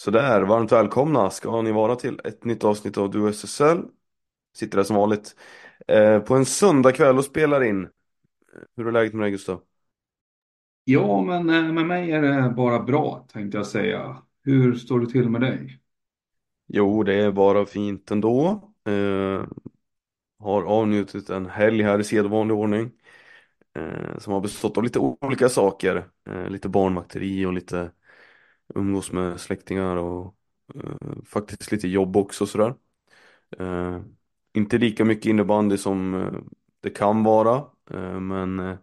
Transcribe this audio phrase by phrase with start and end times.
[0.00, 3.82] Sådär, varmt välkomna ska ni vara till ett nytt avsnitt av Du SSL.
[4.56, 5.36] Sitter där som vanligt
[5.88, 7.88] eh, på en söndagkväll och spelar in.
[8.76, 9.60] Hur är läget med dig Gustav?
[10.84, 14.16] Ja, men eh, med mig är det bara bra tänkte jag säga.
[14.44, 15.80] Hur står det till med dig?
[16.66, 18.62] Jo, det är bara fint ändå.
[18.86, 19.44] Eh,
[20.38, 22.90] har avnjutit en helg här i sedvanlig ordning.
[23.76, 26.08] Eh, som har bestått av lite olika saker.
[26.30, 27.90] Eh, lite barnvakteri och lite
[28.74, 30.36] umgås med släktingar och
[30.74, 32.74] eh, faktiskt lite jobb också sådär.
[33.58, 34.00] Eh,
[34.54, 36.32] inte lika mycket innebandy som eh,
[36.80, 37.56] det kan vara,
[37.90, 38.76] eh, men eh,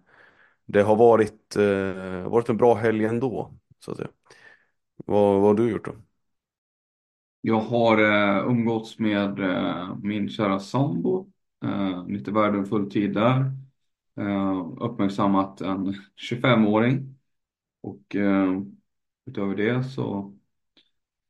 [0.66, 4.10] det har varit, eh, varit en bra helg ändå, så att säga.
[4.98, 5.96] Vad, vad har du gjort då?
[7.42, 11.32] Jag har eh, umgåtts med eh, min kära sambo,
[11.64, 13.52] eh, lite värdefull tid där.
[14.18, 17.16] Eh, uppmärksammat en 25-åring
[17.82, 18.62] och eh,
[19.28, 20.34] utöver det så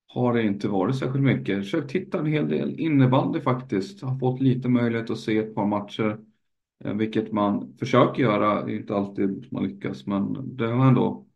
[0.08, 1.48] har det inte varit särskilt mycket.
[1.56, 4.02] Jag Försökt titta en hel del innebandy faktiskt.
[4.02, 6.18] Har fått lite möjlighet att se ett par matcher.
[6.84, 8.66] Eh, vilket man försöker göra.
[8.66, 11.28] Det är inte alltid man lyckas men det har ändå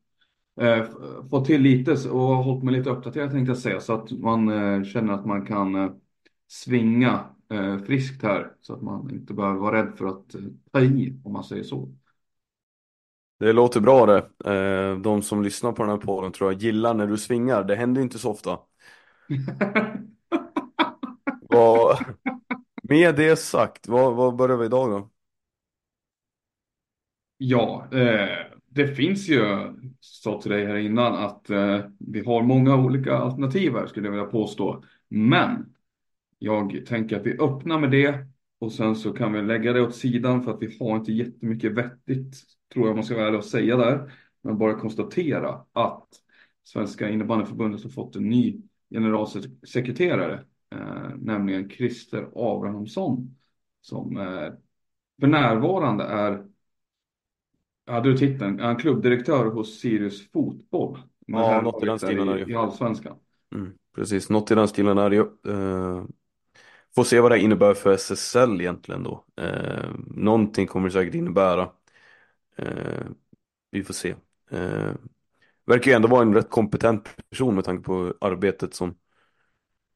[0.61, 0.85] eh,
[1.29, 3.79] fått till lite och hållit mig lite uppdaterad tänkte jag säga.
[3.79, 5.91] Så att man eh, känner att man kan eh,
[6.47, 8.53] svinga eh, friskt här.
[8.61, 10.41] Så att man inte behöver vara rädd för att eh,
[10.71, 11.89] ta i om man säger så.
[13.41, 14.51] Det låter bra det.
[14.53, 17.63] Eh, de som lyssnar på den här podden tror jag gillar när du svingar.
[17.63, 18.59] Det händer ju inte så ofta.
[21.49, 21.97] Vad,
[22.83, 25.09] med det sagt, vad, vad börjar vi idag då?
[27.37, 29.39] Ja, eh, det finns ju,
[29.99, 34.11] sa till dig här innan, att eh, vi har många olika alternativ här skulle jag
[34.11, 34.83] vilja påstå.
[35.09, 35.75] Men
[36.39, 38.25] jag tänker att vi öppnar med det
[38.61, 41.71] och sen så kan vi lägga det åt sidan för att vi har inte jättemycket
[41.71, 42.35] vettigt,
[42.73, 44.13] tror jag man ska vara ärlig och säga där.
[44.41, 46.07] Men bara konstatera att
[46.63, 50.45] Svenska innebandyförbundet har fått en ny generalsekreterare,
[50.75, 53.35] eh, nämligen Christer Abrahamsson,
[53.81, 54.53] som eh,
[55.19, 56.45] för närvarande är
[57.85, 58.59] hade du titeln?
[58.59, 60.99] Är klubbdirektör hos Sirius Fotboll?
[61.27, 62.51] Ja, något i den stilen är det ju.
[62.51, 63.15] i Allsvenskan.
[63.55, 65.21] Mm, precis, något i den stilen är det ju.
[65.21, 66.03] Eh,
[66.95, 69.25] får se vad det innebär för SSL egentligen då.
[69.37, 71.69] Eh, någonting kommer det säkert innebära.
[72.57, 73.05] Eh,
[73.71, 74.15] vi får se.
[74.51, 74.91] Eh,
[75.65, 78.95] verkar ju ändå vara en rätt kompetent person med tanke på arbetet som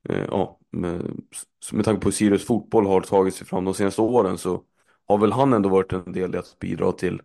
[0.09, 1.22] eh, ja, med,
[1.73, 4.63] med tanke på hur Sirius fotboll har tagit sig fram de senaste åren så
[5.07, 7.22] har väl han ändå varit en del i att bidra till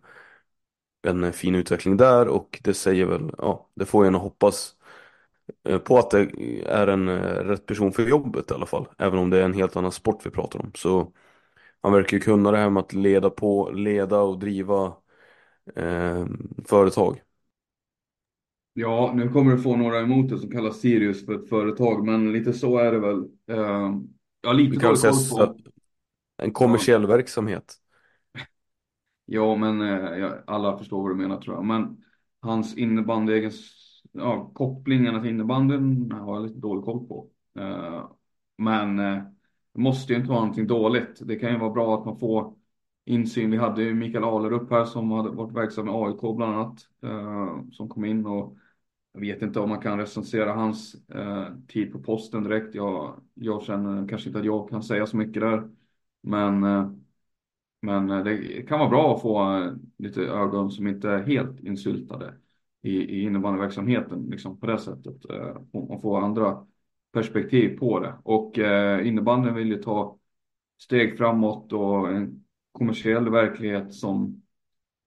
[1.01, 4.75] en eh, fin utveckling där och det säger väl, ja, det får jag nog hoppas
[5.85, 6.19] på att det
[6.65, 8.87] är en eh, rätt person för jobbet i alla fall.
[8.97, 10.71] Även om det är en helt annan sport vi pratar om.
[10.75, 11.11] Så
[11.81, 14.93] han verkar ju kunna det här med att leda på, leda och driva
[15.75, 16.25] eh,
[16.65, 17.21] företag.
[18.73, 22.31] Ja, nu kommer du få några emot det som kallas Sirius för ett företag, men
[22.31, 23.19] lite så är det väl.
[23.47, 23.91] Eh,
[24.41, 25.55] ja, lite kan säga på.
[26.37, 27.75] en kommersiell verksamhet.
[29.25, 31.65] Ja, men eh, ja, alla förstår vad du menar tror jag.
[31.65, 32.03] Men
[32.41, 33.33] hans innebandy,
[34.11, 37.27] ja, kopplingarna till innebandyn har jag lite dålig koll på.
[37.59, 38.09] Eh,
[38.57, 39.23] men eh,
[39.73, 41.21] det måste ju inte vara någonting dåligt.
[41.27, 42.55] Det kan ju vara bra att man får
[43.05, 43.51] insyn.
[43.51, 46.79] Vi hade ju Mikael Ahlerup här som hade varit verksam i AIK bland annat.
[47.03, 48.57] Eh, som kom in och
[49.13, 50.95] jag vet inte om man kan recensera hans
[51.67, 52.75] tid på posten direkt.
[52.75, 55.69] Jag, jag känner kanske inte att jag kan säga så mycket där.
[56.21, 56.65] Men
[57.81, 59.61] men det kan vara bra att få
[59.97, 62.33] lite ögon som inte är helt insyltade
[62.81, 65.29] i, i innebandyverksamheten liksom på det sättet.
[65.29, 66.67] Eh, och Man får andra
[67.13, 68.13] perspektiv på det.
[68.23, 70.17] Och eh, innebandyn vill ju ta
[70.77, 74.41] steg framåt och en kommersiell verklighet som,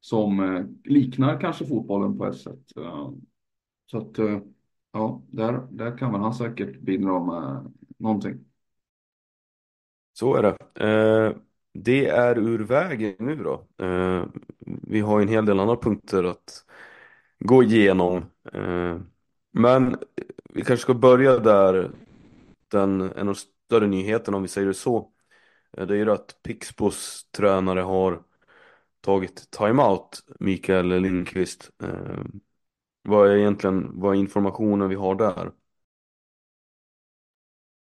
[0.01, 2.77] som eh, liknar kanske fotbollen på ett sätt.
[2.77, 3.11] Eh,
[3.87, 4.39] så att eh,
[4.93, 8.45] ja, där, där kan väl han säkert bidra med någonting.
[10.13, 10.85] Så är det.
[10.87, 11.37] Eh,
[11.73, 13.85] det är ur vägen nu då.
[13.85, 14.25] Eh,
[14.67, 16.65] vi har ju en hel del andra punkter att
[17.45, 18.17] gå igenom.
[18.53, 18.99] Eh,
[19.53, 19.97] men
[20.55, 21.91] vi kanske ska börja där
[22.69, 25.11] den, en av de större nyheterna om vi säger det så.
[25.77, 28.23] Eh, det är ju att Pixbos tränare har
[29.01, 31.71] tagit timeout, Mikael Lindqvist.
[31.83, 32.41] Mm.
[33.03, 35.53] vad är egentligen vad är informationen vi har där?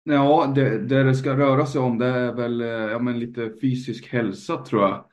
[0.04, 2.60] Ja, det, det det ska röra sig om det är väl
[2.92, 5.06] ja, men lite fysisk hälsa tror jag.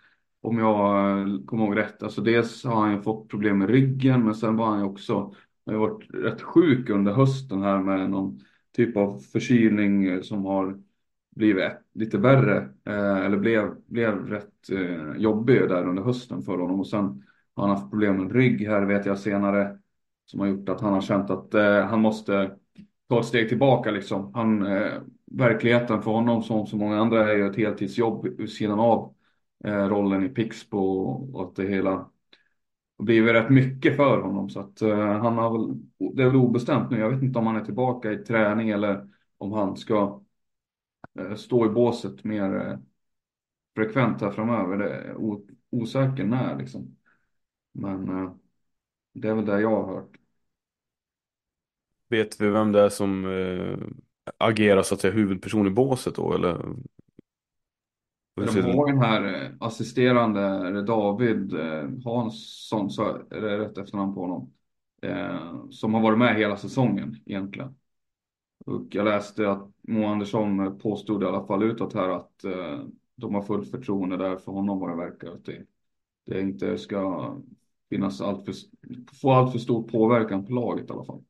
[0.42, 2.02] Om jag kommer ihåg rätt.
[2.02, 5.34] Alltså dels har han ju fått problem med ryggen men sen var han ju också
[5.66, 8.40] han har varit rätt sjuk under hösten här med någon
[8.76, 10.78] typ av förkylning eh, som har
[11.36, 12.56] blivit lite värre.
[12.84, 16.80] Eh, eller blev, blev rätt eh, jobbig där under hösten för honom.
[16.80, 19.78] Och sen har han haft problem med rygg här vet jag senare.
[20.26, 22.56] Som har gjort att han har känt att eh, han måste
[23.08, 24.34] ta ett steg tillbaka liksom.
[24.34, 24.92] Han, eh,
[25.26, 29.14] verkligheten för honom som så många andra är ju ett heltidsjobb vid sidan av
[29.64, 30.78] eh, rollen i Pixbo
[31.34, 32.10] och att det hela
[32.98, 34.50] har blivit rätt mycket för honom.
[34.50, 35.76] Så att eh, han har väl,
[36.16, 36.98] det är väl obestämt nu.
[36.98, 39.08] Jag vet inte om han är tillbaka i träning eller
[39.38, 40.22] om han ska
[41.18, 42.78] eh, stå i båset mer eh,
[43.76, 44.78] frekvent här framöver.
[44.78, 45.16] Det är
[45.70, 46.96] osäker när liksom.
[47.72, 48.32] Men eh,
[49.12, 50.16] det är väl det jag har hört.
[52.08, 53.78] Vet vi vem det är som eh,
[54.38, 56.74] agerar så att säga huvudperson i båset då eller?
[58.34, 63.58] De det- har den här eh, assisterande, är det David eh, Hansson, så är det
[63.58, 64.52] rätt efternamn på honom.
[65.02, 67.74] Eh, som har varit med hela säsongen egentligen.
[68.66, 72.80] Och jag läste att Mo Andersson påstod i alla fall utåt här att eh,
[73.16, 75.28] de har fullt förtroende där för honom vad det verkar.
[75.28, 75.62] Att det,
[76.26, 77.34] det inte ska
[77.90, 78.54] finnas allt för,
[79.20, 81.22] få allt för stor påverkan på laget i alla fall.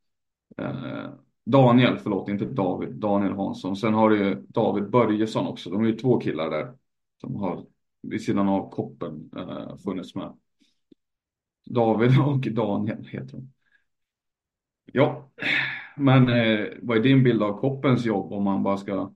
[0.56, 1.10] Eh,
[1.44, 3.76] Daniel, förlåt, inte David, Daniel Hansson.
[3.76, 5.70] Sen har du ju David Börjesson också.
[5.70, 6.72] De är ju två killar där
[7.20, 7.66] som har
[8.02, 10.36] vid sidan av koppen eh, funnits med.
[11.66, 13.52] David och Daniel heter de.
[14.92, 15.30] Ja,
[15.96, 19.14] men eh, vad är din bild av koppens jobb om man bara ska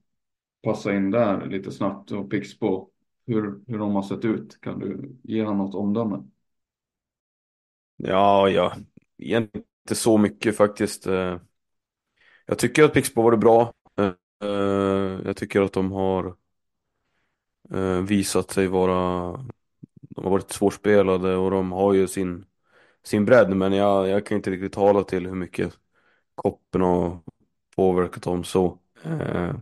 [0.63, 2.91] passa in där lite snabbt och Pixbo
[3.27, 4.61] hur, hur de har sett ut?
[4.61, 6.23] Kan du ge honom något omdöme?
[7.97, 8.77] Ja, ja,
[9.19, 11.07] egentligen inte så mycket faktiskt.
[11.07, 11.41] Eh.
[12.47, 13.73] Jag tycker att Pixbo var bra.
[13.99, 14.13] Eh,
[14.49, 16.37] eh, jag tycker att de har
[17.73, 19.33] eh, visat sig vara,
[20.01, 22.45] de har varit svårspelade och de har ju sin,
[23.05, 25.79] sin bredd men jag, jag kan inte riktigt tala till hur mycket
[26.35, 27.21] koppen har
[27.77, 28.79] påverkat dem så.
[29.05, 29.55] Eh,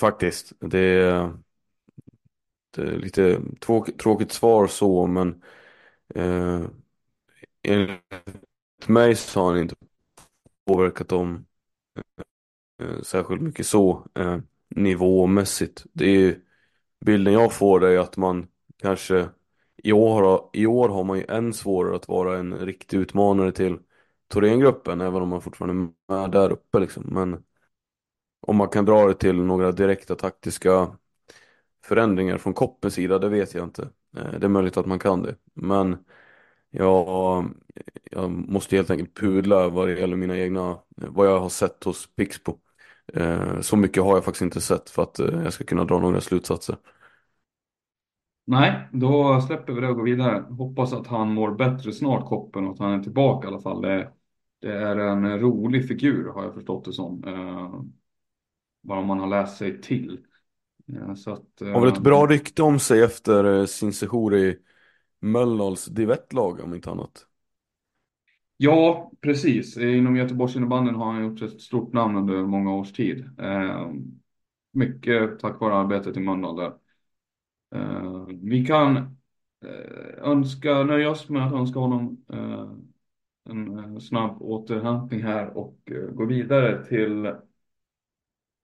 [0.00, 1.32] Faktiskt, det är,
[2.70, 5.42] det är lite tråkigt, tråkigt svar så men
[6.14, 6.62] eh,
[7.62, 8.00] enligt
[8.88, 9.74] mig så har han inte
[10.66, 11.46] påverkat dem
[12.82, 14.38] eh, särskilt mycket så eh,
[14.70, 15.84] nivåmässigt.
[15.92, 16.40] Det är ju,
[17.04, 18.48] bilden jag får är att man
[18.82, 19.28] kanske
[19.76, 23.52] i år, har, i år har man ju än svårare att vara en riktig utmanare
[23.52, 23.78] till
[24.28, 27.04] Thorengruppen även om man fortfarande är med där uppe liksom.
[27.06, 27.44] Men
[28.40, 30.96] om man kan dra det till några direkta taktiska
[31.84, 33.82] förändringar från Koppens sida, det vet jag inte.
[34.16, 35.36] Eh, det är möjligt att man kan det.
[35.54, 36.04] Men
[36.70, 37.44] jag,
[38.10, 42.14] jag måste helt enkelt pudla vad det gäller mina egna, vad jag har sett hos
[42.14, 42.58] Pixbo.
[43.14, 45.98] Eh, Så mycket har jag faktiskt inte sett för att eh, jag ska kunna dra
[45.98, 46.76] några slutsatser.
[48.44, 50.44] Nej, då släpper vi det och går vidare.
[50.50, 53.82] Hoppas att han mår bättre snart, Koppen, och att han är tillbaka i alla fall.
[53.82, 54.12] Det,
[54.60, 57.24] det är en rolig figur har jag förstått det som.
[57.24, 57.82] Eh,
[58.80, 60.18] vad man har läst sig till.
[60.92, 64.56] Eh, så att, eh, Har väl ett bra rykte om sig efter sin sejour i
[65.20, 67.26] Mölndals divettlag om inte annat.
[68.62, 69.76] Ja, precis.
[69.76, 73.30] Inom Göteborgs innebandyn har han gjort ett stort namn under många års tid.
[73.38, 73.90] Eh,
[74.72, 76.72] mycket tack vare arbetet i Mölndal där.
[77.74, 78.96] Eh, vi kan
[79.64, 82.70] eh, önska, nöja oss med att önska honom eh,
[83.52, 87.32] en eh, snabb återhämtning här och eh, gå vidare till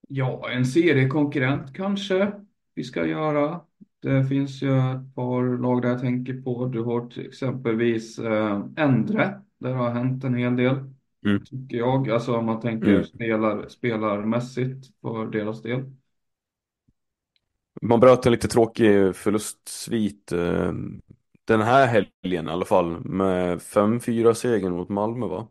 [0.09, 2.33] ja, en seriekonkurrent kanske
[2.75, 3.61] vi ska göra.
[4.00, 6.67] Det finns ju ett par lag där jag tänker på.
[6.67, 9.41] Du har till exempelvis eh, Endre.
[9.59, 10.77] Där har hänt en hel del.
[11.25, 11.45] Mm.
[11.45, 12.11] Tycker jag.
[12.11, 13.05] Alltså om man tänker Mm.
[13.05, 15.85] spelar, spelarmässigt för deras del.
[17.83, 20.73] Man bröt en lite tråkig förlustsvit eh,
[21.45, 25.49] den här helgen i alla fall med 5-4 segern mot Malmö va?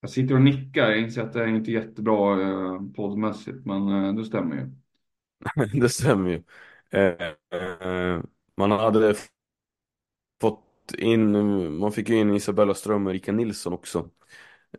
[0.00, 0.90] Jag sitter och nickar.
[0.90, 3.66] Jag inser att det är inte jättebra eh, poddmässigt.
[3.66, 4.70] Men eh, det stämmer ju.
[5.80, 6.42] Det stämmer ju.
[6.90, 8.22] Eh, eh,
[8.56, 9.14] Man hade
[10.92, 14.08] fått in, man fick ju in Isabella Ström och Erika Nilsson också.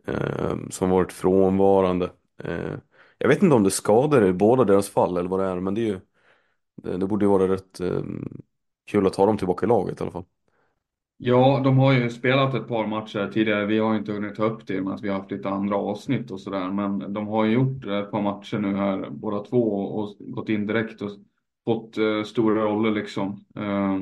[0.06, 2.10] Eh, som varit frånvarande.
[2.44, 2.74] Eh,
[3.18, 5.74] jag vet inte om det skadar i båda deras fall eller vad det är, men
[5.74, 6.00] det är ju
[6.76, 8.02] det, det borde ju vara rätt eh,
[8.86, 10.24] kul att ha dem tillbaka i laget i alla fall.
[11.16, 13.66] Ja, de har ju spelat ett par matcher tidigare.
[13.66, 15.76] Vi har ju inte hunnit ta upp det med att vi har haft lite andra
[15.76, 16.70] avsnitt och sådär.
[16.70, 20.66] Men de har ju gjort ett par matcher nu här, båda två, och gått in
[20.66, 21.10] direkt och
[21.64, 23.44] fått eh, stora roller liksom.
[23.56, 23.98] Eh,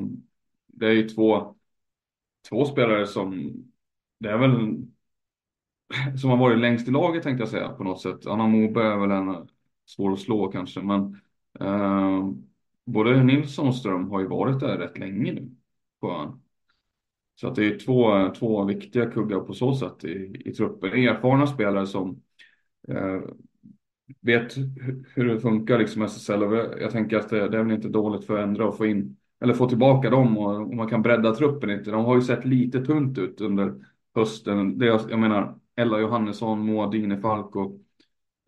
[0.67, 1.55] det är ju två,
[2.49, 3.53] två spelare som,
[4.19, 4.77] det är väl,
[6.21, 8.27] som har varit längst i laget tänkte jag säga på något sätt.
[8.27, 9.47] Anna Moberg är väl en
[9.85, 11.21] svår att slå kanske, men
[11.59, 12.29] eh,
[12.85, 15.55] både Nilsson och Ström har ju varit där rätt länge nu
[15.99, 16.39] på ön.
[17.35, 20.93] Så att det är två, två viktiga kuggar på så sätt i, i truppen.
[20.93, 22.21] Erfarna spelare som
[22.87, 23.21] eh,
[24.21, 24.57] vet
[25.15, 26.43] hur det funkar liksom SSL.
[26.43, 28.85] Och jag tänker att det, det är väl inte dåligt för att ändra och få
[28.85, 31.91] in eller få tillbaka dem och, och, man kan bredda truppen lite.
[31.91, 33.73] De har ju sett lite tunt ut under
[34.15, 34.77] hösten.
[34.77, 37.79] Det, jag menar Ella Johannesson, Moa Dynefalk och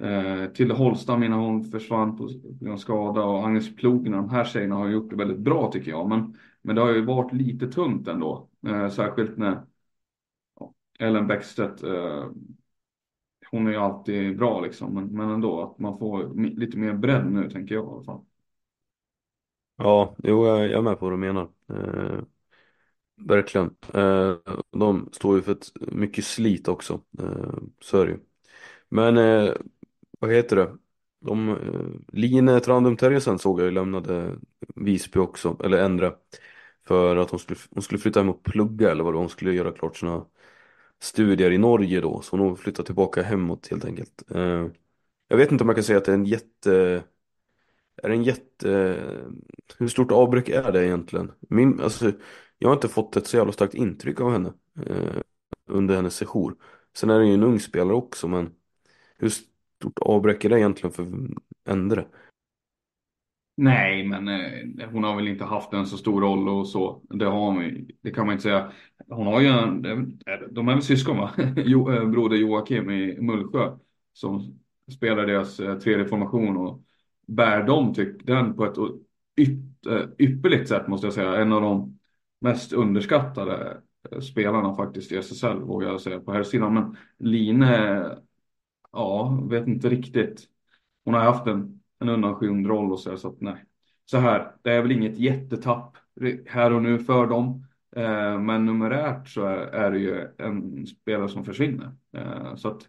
[0.08, 2.30] eh, Tilde Holstam innan hon försvann på
[2.62, 4.12] grund skada och Agnes Plogen.
[4.12, 6.10] De här tjejerna har gjort det väldigt bra tycker jag.
[6.10, 8.50] Men, men det har ju varit lite tunt ändå.
[8.68, 9.62] Eh, särskilt när
[11.00, 12.26] Ellen Bäckstedt, eh,
[13.52, 17.32] hon är ju alltid bra liksom, men, men ändå att man får lite mer bredd
[17.32, 18.22] nu tänker jag i alla fall.
[19.78, 21.50] Ja, jo, jag är med på vad du menar.
[21.70, 22.20] Eh,
[23.18, 23.76] verkligen.
[23.94, 24.36] Eh,
[24.72, 28.20] de står ju för ett mycket slit också, eh, så är det ju.
[28.90, 29.54] Men eh,
[30.20, 30.78] vad heter det?
[31.22, 34.36] De, eh, Line Trandum Terjesen såg jag ju lämnade
[34.76, 36.14] Visby också, eller Endre.
[36.88, 39.22] För att hon skulle, hon skulle flytta hem och plugga eller vad det var.
[39.24, 40.26] Hon skulle göra klart sina
[41.02, 42.22] studier i Norge då.
[42.22, 44.24] Så hon flyttar tillbaka hemåt helt enkelt.
[44.32, 44.68] Eh,
[45.28, 47.04] jag vet inte om jag kan säga att det är en jätte...
[48.06, 48.98] Är det en jätte...
[49.78, 51.32] Hur stort avbräck är det egentligen?
[51.50, 52.12] Min, alltså,
[52.58, 54.54] jag har inte fått ett så jävla starkt intryck av henne
[54.86, 55.22] eh,
[55.70, 56.56] under hennes sejour.
[56.98, 58.54] Sen är det ju en ung spelare också men
[59.18, 61.08] hur stort avbräck är det egentligen för
[61.70, 62.06] Endre?
[63.58, 67.02] Nej, men eh, hon har väl inte haft en så stor roll och så.
[67.10, 68.72] Det har hon Det kan man inte säga.
[69.08, 69.82] Hon har ju en,
[70.52, 71.32] de är väl syskon va?
[71.56, 73.78] jo, eh, broder Joakim i Mullsjö
[74.14, 74.60] som
[74.92, 76.85] spelar deras eh, tredje formation och
[77.28, 78.78] bär dem tyck, den på ett
[79.88, 81.36] eh, ypperligt sätt måste jag säga.
[81.36, 82.00] En av de
[82.42, 83.78] mest underskattade
[84.12, 86.74] eh, spelarna faktiskt i SSL vågar jag säga på här sidan.
[86.74, 87.66] Men Line,
[88.92, 90.44] ja, vet inte riktigt.
[91.06, 93.66] Hon har haft en en undanskymd roll och så, så att nej.
[94.06, 95.98] Så här, det är väl inget jättetapp
[96.46, 97.68] här och nu för dem.
[97.96, 101.92] Eh, men numerärt så är, är, det ju en spelare som försvinner.
[102.18, 102.82] Eh, så att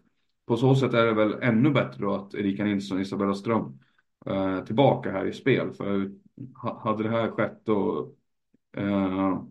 [0.45, 3.79] på så sätt är det väl ännu bättre då att Erika Nilsson och Isabella Ström
[4.29, 5.73] eh, tillbaka här i spel.
[5.73, 6.11] För
[6.83, 8.15] hade det här skett och
[8.77, 9.43] eh,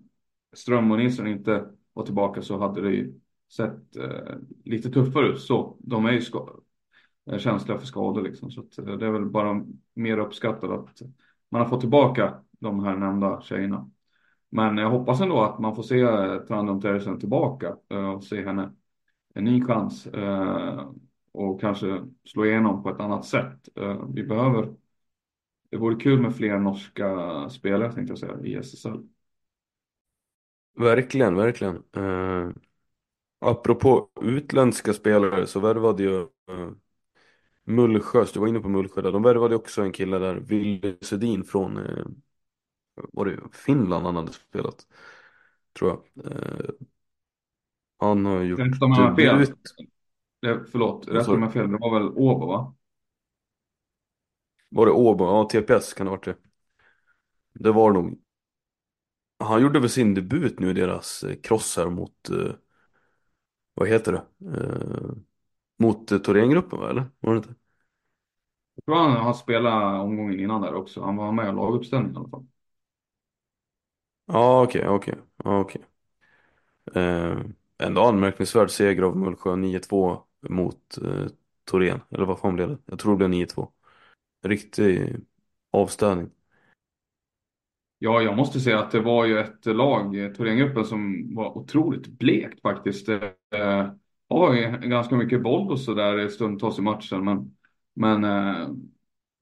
[0.53, 3.21] Ström och Nilsson inte var tillbaka så hade det ju
[3.53, 5.41] sett eh, lite tuffare ut.
[5.41, 6.21] Så de är ju
[7.27, 8.51] är känsliga för skador liksom.
[8.51, 9.65] Så att eh, det är väl bara
[9.95, 11.03] mer uppskattat att
[11.51, 13.91] man har fått tillbaka de här nämnda tjejerna.
[14.51, 16.07] Men jag hoppas ändå att man får se
[16.47, 18.73] Trandum Teresen tillbaka eh, och se henne
[19.35, 20.91] en ny chans eh,
[21.37, 23.69] och kanske slå igenom på ett annat sätt.
[24.15, 24.75] Vi behöver,
[25.71, 29.09] det vore kul med fler norska spelare tänkte jag säga i SSL.
[30.79, 31.83] Verkligen, verkligen.
[31.97, 32.51] Uh,
[33.39, 36.71] apropå utländska spelare så värvade ju uh,
[37.67, 39.13] Mullsjö, du var inne på Mullsjö där.
[39.13, 42.07] De värvade också en kille där, Ville Sedin från eh,
[43.13, 44.87] var det Finland han hade spelat.
[45.79, 46.27] Tror jag.
[46.27, 46.71] Eh,
[47.99, 49.47] han har gjort Rätta om fel.
[50.73, 51.71] Förlåt, rätta mig fel.
[51.71, 52.75] Det var väl Åbo va?
[54.69, 55.25] Var det Åbo?
[55.25, 56.37] Ja, TPS kan det ha varit det.
[57.55, 58.19] Det var nog.
[59.39, 62.55] Han gjorde väl sin debut nu i deras eh, cross här mot, eh,
[63.75, 64.23] vad heter det?
[64.61, 65.11] Eh,
[65.79, 67.11] mot eh, Thorengruppen va, eller?
[67.21, 67.55] Var det inte?
[68.75, 71.03] Jag tror han har spelat omgången innan där också.
[71.05, 72.47] Han var med i laguppställningen i alla fall.
[74.27, 75.15] Ja, okej, okej.
[75.45, 75.83] Okej.
[77.79, 80.19] Ändå anmärkningsvärd seger av Mullsjö 9-2
[80.49, 81.27] mot eh,
[81.65, 82.01] Torén.
[82.11, 82.79] Eller vad fan blev det?
[82.87, 83.69] Jag tror det blev 9-2.
[84.43, 85.17] Riktig
[85.71, 86.31] avstädning.
[87.99, 92.07] Ja, jag måste säga att det var ju ett lag, eh, Thorengruppen, som var otroligt
[92.07, 93.09] blekt faktiskt.
[93.09, 93.91] Eh,
[94.29, 97.25] har ju ganska mycket boll och sådär stundtals i matchen.
[97.25, 97.57] Men,
[97.95, 98.69] men eh,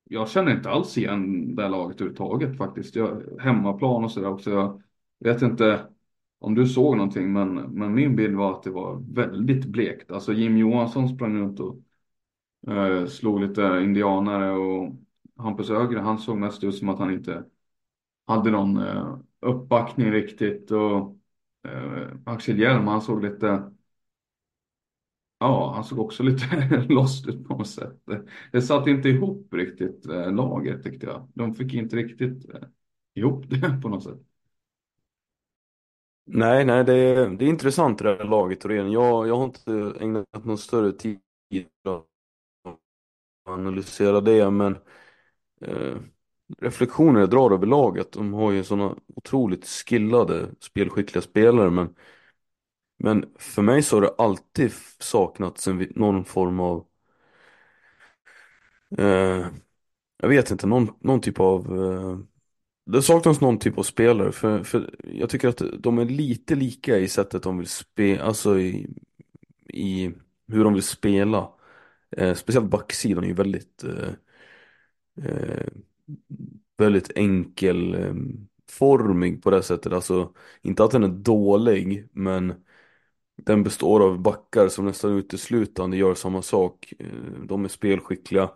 [0.04, 2.96] jag känner inte alls igen det här laget överhuvudtaget faktiskt.
[2.96, 4.50] Jag, hemmaplan och sådär också.
[4.50, 4.82] Jag
[5.32, 5.86] vet inte
[6.44, 10.10] om du såg någonting men, men min bild var att det var väldigt blekt.
[10.10, 11.76] Alltså Jim Johansson sprang runt och
[12.72, 14.92] eh, slog lite indianare och
[15.36, 17.44] Hampus Ögre, han såg mest ut som att han inte
[18.26, 21.18] hade någon eh, uppbackning riktigt och
[21.68, 23.70] eh, Axel Hjelm han såg lite
[25.38, 26.46] Ja, han såg också lite
[26.88, 28.00] lost ut på något sätt.
[28.52, 31.28] Det satt inte ihop riktigt eh, laget tyckte jag.
[31.34, 32.60] De fick inte riktigt eh,
[33.14, 34.33] ihop det på något sätt.
[36.26, 38.92] Nej, nej, det är, det är intressant det där laget Thorén.
[38.92, 41.18] Jag, jag har inte ägnat någon större tid
[41.88, 42.04] att
[43.44, 44.76] analysera det, men
[45.60, 45.96] eh,
[46.60, 48.12] reflektioner jag drar över laget.
[48.12, 51.94] De har ju sådana otroligt skillade, spelskickliga spelare, men,
[52.98, 56.86] men för mig så har det alltid saknats en, någon form av
[58.98, 59.46] eh,
[60.18, 62.18] jag vet inte, någon, någon typ av eh,
[62.86, 66.98] det saknas någon typ av spelare för, för jag tycker att de är lite lika
[66.98, 68.86] i sättet de vill spela, alltså i,
[69.68, 70.12] i
[70.48, 71.48] hur de vill spela.
[72.16, 74.08] Eh, Speciellt backsidan är ju väldigt eh,
[75.24, 75.66] eh,
[76.76, 82.54] Väldigt enkelformig eh, på det sättet, alltså inte att den är dålig men
[83.36, 86.92] den består av backar som nästan uteslutande gör samma sak.
[86.98, 87.06] Eh,
[87.48, 88.50] de är spelskickliga.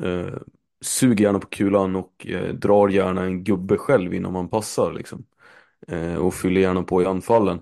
[0.00, 0.34] Eh,
[0.80, 5.24] suger gärna på kulan och eh, drar gärna en gubbe själv innan man passar liksom.
[5.88, 7.60] Eh, och fyller gärna på i anfallen.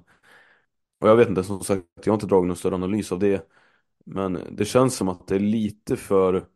[1.01, 3.47] Och jag vet inte, som sagt, jag har inte dragit någon större analys av det.
[4.07, 6.47] Men det känns som att det är lite för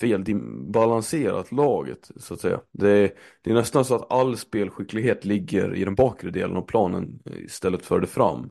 [0.00, 2.60] felbalanserat laget, så att säga.
[2.72, 3.10] Det är,
[3.42, 7.38] det är nästan så att all spelskicklighet ligger i den bakre delen av planen eh,
[7.44, 8.50] istället för det fram.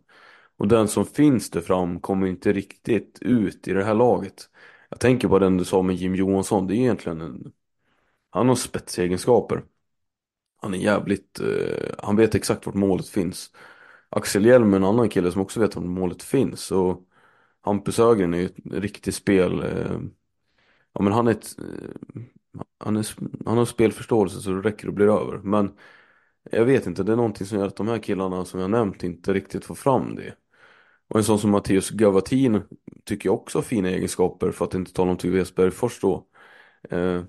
[0.58, 4.50] Och den som finns där fram kommer inte riktigt ut i det här laget.
[4.90, 7.52] Jag tänker på den du sa med Jim Johansson, det är egentligen en...
[8.30, 9.64] Han har spetsegenskaper.
[10.62, 13.52] Han är jävligt, eh, han vet exakt vart målet finns.
[14.10, 16.72] Axel Hjelm är en annan kille som också vet vart målet finns.
[16.72, 17.08] Och
[17.62, 19.60] Hampus Ögren är ju ett riktigt spel.
[19.64, 20.00] Eh,
[20.94, 22.22] ja men han är ett, eh,
[22.78, 23.08] han, är,
[23.46, 25.38] han har spelförståelse så det räcker och blir över.
[25.38, 25.78] Men
[26.52, 29.04] jag vet inte, det är någonting som gör att de här killarna som jag nämnt
[29.04, 30.36] inte riktigt får fram det.
[31.08, 32.62] Och en sån som Mattias Gavatin
[33.04, 36.28] tycker jag också har fina egenskaper för att inte tala om Tobias Bergfors då.
[36.90, 37.24] Eh,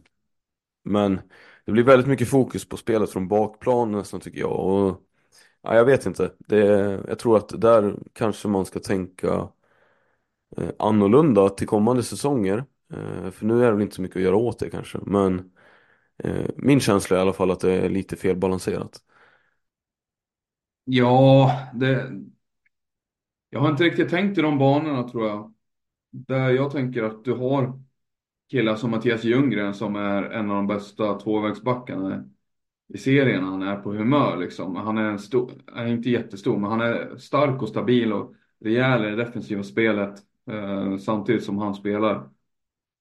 [0.84, 1.20] men
[1.64, 4.52] det blir väldigt mycket fokus på spelet från bakplan nästan tycker jag.
[4.60, 5.02] Och,
[5.62, 6.32] ja, jag vet inte.
[6.38, 6.58] Det,
[7.08, 9.48] jag tror att där kanske man ska tänka
[10.56, 12.64] eh, annorlunda till kommande säsonger.
[12.92, 14.98] Eh, för nu är det väl inte så mycket att göra åt det kanske.
[15.06, 15.50] Men
[16.18, 19.00] eh, min känsla är i alla fall att det är lite felbalanserat.
[20.84, 22.10] Ja, det,
[23.50, 25.54] jag har inte riktigt tänkt i de banorna tror jag.
[26.10, 27.82] Där jag tänker att du har
[28.50, 32.30] killar som Mattias Ljunggren som är en av de bästa tvåvägsbackarna
[32.94, 33.44] i serien.
[33.44, 34.76] Han är på humör liksom.
[34.76, 39.04] Han är, en stor, är inte jättestor, men han är stark och stabil och rejäl
[39.04, 40.14] i det defensiva spelet.
[40.50, 42.28] Eh, samtidigt som han spelar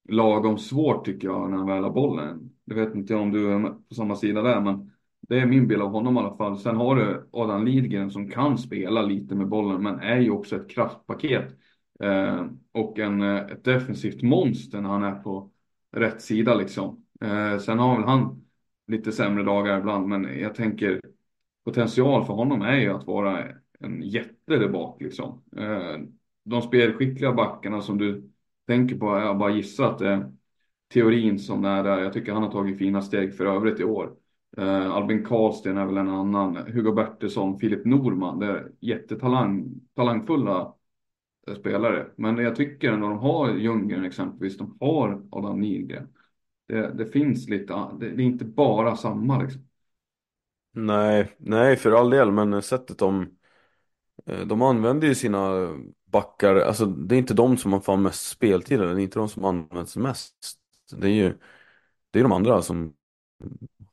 [0.09, 2.51] lagom svårt tycker jag när han väl har bollen.
[2.65, 4.91] Det vet inte jag om du är på samma sida där, men
[5.27, 6.59] det är min bild av honom i alla fall.
[6.59, 10.55] Sen har du Adam Lidgren som kan spela lite med bollen, men är ju också
[10.55, 11.57] ett kraftpaket.
[11.99, 15.51] Eh, och en, eh, ett defensivt monster när han är på
[15.91, 17.05] rätt sida liksom.
[17.21, 18.45] Eh, sen har väl han
[18.87, 21.01] lite sämre dagar ibland, men jag tänker
[21.65, 23.43] potential för honom är ju att vara
[23.79, 25.43] en jätte där bak liksom.
[25.57, 25.97] Eh,
[26.43, 28.29] de spelskickliga backarna som du
[28.67, 30.31] tänker på, jag bara gissar att det eh, är
[30.93, 31.99] teorin som är där.
[31.99, 34.15] Jag tycker han har tagit fina steg för övrigt i år.
[34.57, 36.55] Uh, Albin Karlsten är väl en annan.
[36.55, 38.39] Hugo Bertilsson, Filip Norman.
[38.39, 39.81] Det är jättetalang,
[41.47, 42.07] eh, spelare.
[42.15, 44.57] Men jag tycker ändå de har Ljunggren exempelvis.
[44.57, 46.07] De har Adam Nilgren.
[46.67, 49.67] Det, det finns lite, det, det, är inte bara samma liksom.
[50.71, 53.37] Nej, nej för all del, men sättet de
[54.25, 55.67] eh, de använder ju sina
[56.05, 59.29] backar, alltså det är inte de som har får mest speltid, det är inte de
[59.29, 60.35] som används mest.
[60.95, 61.33] Det är ju
[62.11, 62.93] det är de andra som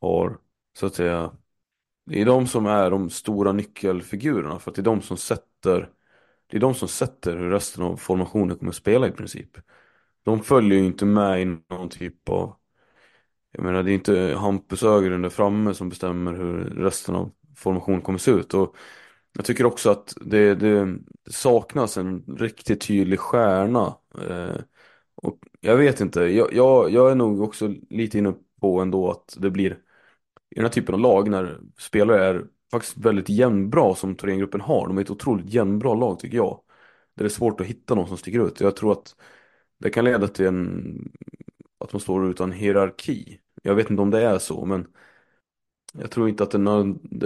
[0.01, 0.39] har
[0.79, 1.33] så att säga
[2.07, 5.91] det är de som är de stora nyckelfigurerna för att det är de som sätter
[6.47, 9.59] det är de som sätter hur resten av formationen kommer att spela i princip.
[10.25, 12.57] De följer ju inte med i någon typ av
[13.53, 18.03] jag menar det är inte Hampus Ögren där framme som bestämmer hur resten av formationen
[18.03, 18.55] kommer att se ut.
[18.55, 18.77] Och
[19.33, 20.99] jag tycker också att det, det, det
[21.33, 23.97] saknas en riktigt tydlig stjärna.
[24.29, 24.57] Eh,
[25.15, 29.37] och jag vet inte, jag, jag, jag är nog också lite inne på ändå att
[29.41, 29.79] det blir
[30.53, 34.89] i den här typen av lag när spelare är faktiskt väldigt jämnbra som Thorengruppen har.
[34.89, 36.61] De är ett otroligt jämnbra lag tycker jag.
[37.15, 38.61] Där Det är svårt att hitta någon som sticker ut.
[38.61, 39.17] Jag tror att
[39.79, 41.13] det kan leda till en,
[41.81, 43.41] att man står utan hierarki.
[43.63, 44.87] Jag vet inte om det är så men
[45.93, 46.59] jag tror inte att det,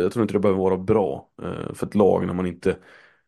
[0.03, 2.79] jag tror inte det behöver vara bra eh, för ett lag när man inte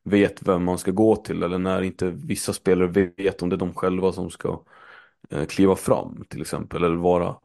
[0.02, 3.58] vet vem man ska gå till eller när inte vissa spelare vet om det är
[3.58, 4.64] de själva som ska
[5.30, 7.36] eh, kliva fram till exempel eller vara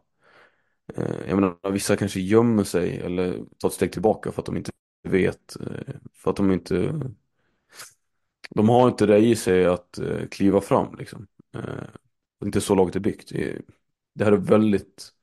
[0.95, 4.57] Eh, jag menar, vissa kanske gömmer sig eller tar ett steg tillbaka för att de
[4.57, 4.71] inte
[5.03, 6.93] vet, eh, för att de inte
[8.49, 11.27] de har inte det i sig att eh, kliva fram liksom.
[11.55, 11.85] Eh,
[12.45, 13.29] inte så laget är byggt.
[14.13, 15.13] Det, här är väldigt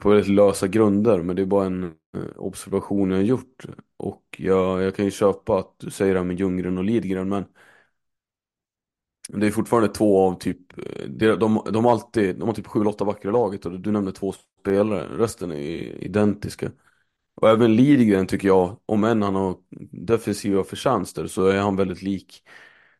[0.00, 1.94] på väldigt lösa grunder men det är bara en
[2.36, 3.66] observation jag har gjort.
[3.96, 7.28] Och jag, jag kan ju köpa att du säger det här med Ljunggren och Lidgren
[7.28, 7.44] men
[9.40, 12.66] det är fortfarande två av typ, eh, de, de, de, har alltid, de har typ
[12.66, 15.56] 7-8 backar i laget och du nämnde två spelare, resten är
[16.04, 16.70] identiska.
[17.34, 19.56] Och även Lidgren tycker jag, om än han har
[19.90, 22.42] defensiva förtjänster så är han väldigt lik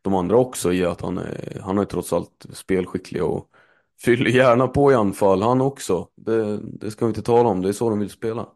[0.03, 3.49] de andra också i att han är, han är trots allt spelskicklig och
[4.05, 6.09] fyller gärna på i anfall han också.
[6.17, 8.49] Det, det ska vi inte tala om, det är så de vill spela.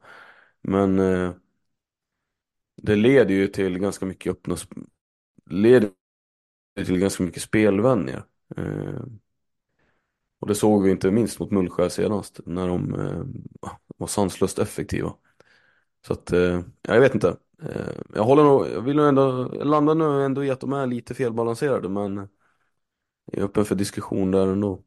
[0.63, 1.33] Men eh,
[2.83, 4.57] det leder ju till ganska mycket öppna,
[5.51, 5.91] leder
[6.85, 8.25] till ganska mycket spelvänja.
[8.57, 9.01] Eh,
[10.39, 13.25] och det såg vi inte minst mot Mullsjö senast när de eh,
[13.97, 15.15] var sanslöst effektiva.
[16.07, 17.37] Så att, eh, jag vet inte.
[17.63, 20.73] Eh, jag håller nog, jag vill nog ändå, jag landar nu ändå i att de
[20.73, 22.29] är lite felbalanserade men
[23.25, 24.83] jag är öppen för diskussion där ändå.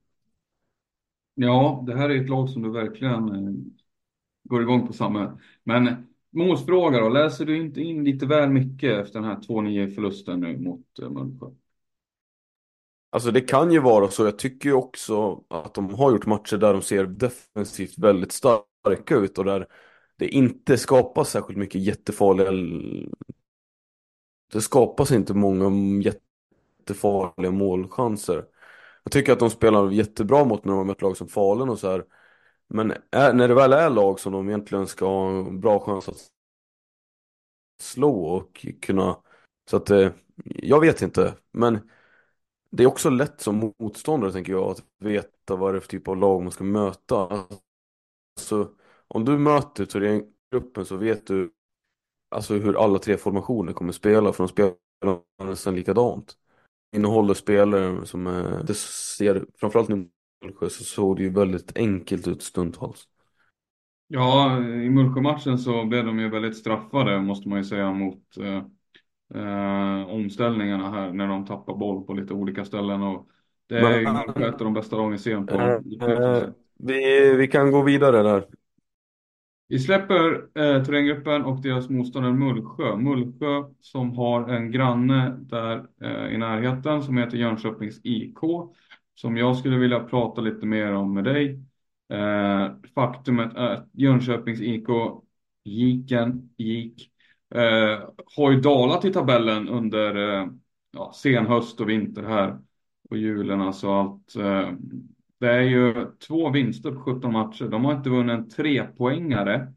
[1.36, 3.54] Ja, det här är ett lag som du verkligen eh,
[4.44, 5.40] går igång på samma.
[5.64, 10.40] Men målsfråga då, läser du inte in lite väl mycket efter den här 2-9 förlusten
[10.40, 11.48] nu mot eh, Mullsjö?
[13.10, 14.26] Alltså det kan ju vara så.
[14.26, 19.16] Jag tycker ju också att de har gjort matcher där de ser defensivt väldigt starka
[19.16, 19.68] ut och där
[20.18, 22.52] det inte skapas särskilt mycket jättefarliga
[24.52, 28.46] det skapas inte många jättefarliga målchanser.
[29.04, 31.80] Jag tycker att de spelar jättebra mot när de har mött lag som Falun och
[31.80, 32.06] så här.
[32.68, 36.10] Men är, när det väl är lag som de egentligen ska ha en bra chans
[36.10, 36.28] att
[37.82, 39.18] slå och kunna
[39.70, 40.12] så att eh,
[40.46, 41.90] jag vet inte men
[42.72, 46.08] det är också lätt som motståndare tänker jag att veta vad det är för typ
[46.08, 47.46] av lag man ska möta.
[48.38, 48.72] Alltså
[49.08, 51.52] om du möter Thorengruppen så vet du
[52.36, 54.76] alltså hur alla tre formationer kommer spela för de spelar
[55.44, 56.38] nästan likadant.
[56.96, 60.10] Innehåller spelare som är, det ser, framförallt nu
[60.46, 63.08] Mullsjö så såg det ju väldigt enkelt ut stundtals.
[64.08, 68.64] Ja, i Mullsjö-matchen så blev de ju väldigt straffade måste man ju säga mot eh,
[69.36, 73.28] eh, omställningarna här när de tappar boll på lite olika ställen och
[73.68, 75.56] det är Mullsjö ett av de bästa lagen serien på.
[75.56, 78.46] Eh, vi, vi kan gå vidare där.
[79.68, 82.96] Vi släpper eh, terränggruppen och deras motståndare Mullsjö.
[82.96, 88.38] Mullsjö som har en granne där eh, i närheten som heter Jönköpings IK.
[89.16, 91.60] Som jag skulle vilja prata lite mer om med dig.
[92.14, 94.88] Eh, faktumet är att Jönköpings IK,
[95.64, 97.12] Giken, gick,
[97.56, 100.48] eh, har ju dalat i tabellen under eh,
[100.92, 102.60] ja, sen höst och vinter här.
[103.10, 104.36] Och julen alltså allt.
[104.36, 104.72] Eh,
[105.40, 107.66] det är ju två vinster på 17 matcher.
[107.66, 109.74] De har inte vunnit en trepoängare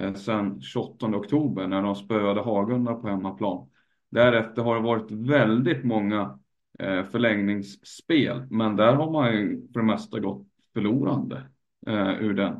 [0.00, 3.70] eh, sedan 28 oktober när de spöade Hagunda på hemmaplan.
[4.10, 6.38] Därefter har det varit väldigt många
[6.78, 11.42] eh, förlängningsspel, men där har man ju för det mesta gått förlorande
[11.86, 12.56] eh, ur den.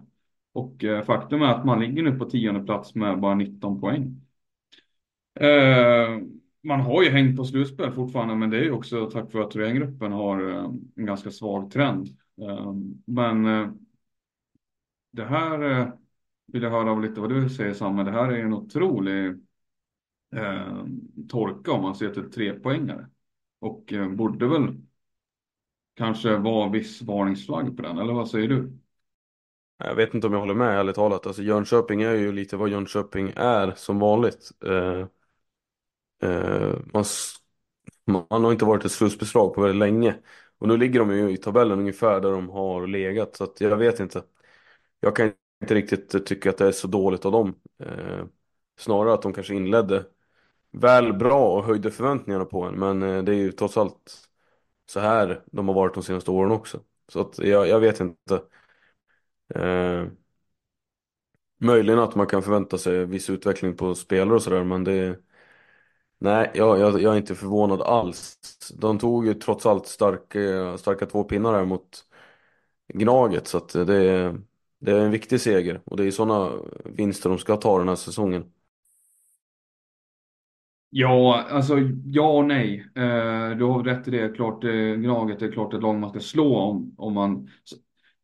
[0.53, 4.20] Och eh, faktum är att man ligger nu på tionde plats med bara 19 poäng.
[5.35, 6.19] Eh,
[6.63, 9.51] man har ju hängt på slutspel fortfarande, men det är ju också tack vare att
[9.51, 10.65] Thorengruppen har eh,
[10.97, 12.09] en ganska svag trend.
[12.43, 12.73] Eh,
[13.05, 13.45] men
[15.11, 15.93] det här
[16.47, 18.05] vill jag höra av lite vad du säger Samme.
[18.05, 19.37] Det här är en otrolig
[21.29, 23.07] torka om man ser till trepoängare.
[23.61, 24.81] Och borde väl
[25.95, 28.73] kanske vara viss varningsflagg på den, eller vad säger du?
[29.79, 31.27] Jag vet inte om jag håller med ärligt talat.
[31.27, 34.51] Alltså Jönköping är ju lite vad Jönköping är som vanligt.
[36.23, 37.05] Eh, man,
[38.07, 40.17] man har inte varit ett slutspelslag på väldigt länge.
[40.59, 43.37] Och nu ligger de ju i tabellen ungefär där de har legat.
[43.37, 44.23] Så att jag vet inte.
[45.01, 47.55] Jag kan inte riktigt tycka att det är så dåligt av dem.
[47.83, 48.25] Eh,
[48.79, 50.05] snarare att de kanske inledde
[50.73, 52.75] väl bra och höjde förväntningarna på en.
[52.81, 54.29] Men eh, det är ju trots allt
[54.87, 56.81] så här de har varit de senaste åren också.
[57.09, 58.43] Så att jag, jag vet inte.
[59.55, 60.05] Eh,
[61.59, 65.19] möjligen att man kan förvänta sig viss utveckling på spelare och sådär men det
[66.23, 68.39] Nej, jag, jag, jag är inte förvånad alls.
[68.81, 72.05] De tog ju trots allt starka, eh, starka två pinnar här mot
[72.95, 74.41] Gnaget så att det är,
[74.81, 76.53] det är en viktig seger och det är sådana
[76.85, 78.53] vinster de ska ta den här säsongen.
[80.93, 81.75] Ja, alltså
[82.07, 82.81] ja och nej.
[82.97, 84.37] Eh, du har rätt i det.
[84.37, 87.49] Klart, eh, Gnaget är klart ett lag man ska slå om, om man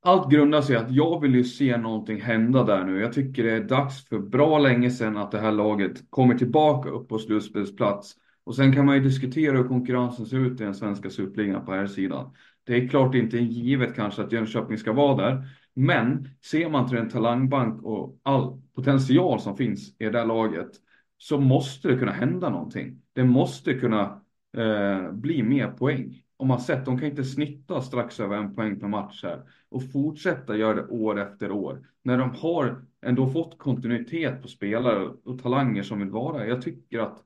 [0.07, 3.01] allt grundar sig i att jag vill ju se någonting hända där nu.
[3.01, 6.89] Jag tycker det är dags för bra länge sedan att det här laget kommer tillbaka
[6.89, 8.15] upp på slutspelsplats.
[8.45, 11.73] Och sen kan man ju diskutera hur konkurrensen ser ut i den svenska superligan på
[11.73, 12.31] här sidan.
[12.65, 15.45] Det är klart inte givet kanske att Jönköping ska vara där.
[15.75, 20.71] Men ser man till en talangbank och all potential som finns i det där laget
[21.19, 23.03] så måste det kunna hända någonting.
[23.13, 24.23] Det måste kunna
[24.57, 26.23] eh, bli mer poäng.
[26.37, 29.93] Om man sett, de kan inte snitta strax över en poäng per match här och
[29.93, 31.87] fortsätta göra det år efter år.
[32.03, 36.47] När de har ändå fått kontinuitet på spelare och talanger som vill vara.
[36.47, 37.23] Jag tycker att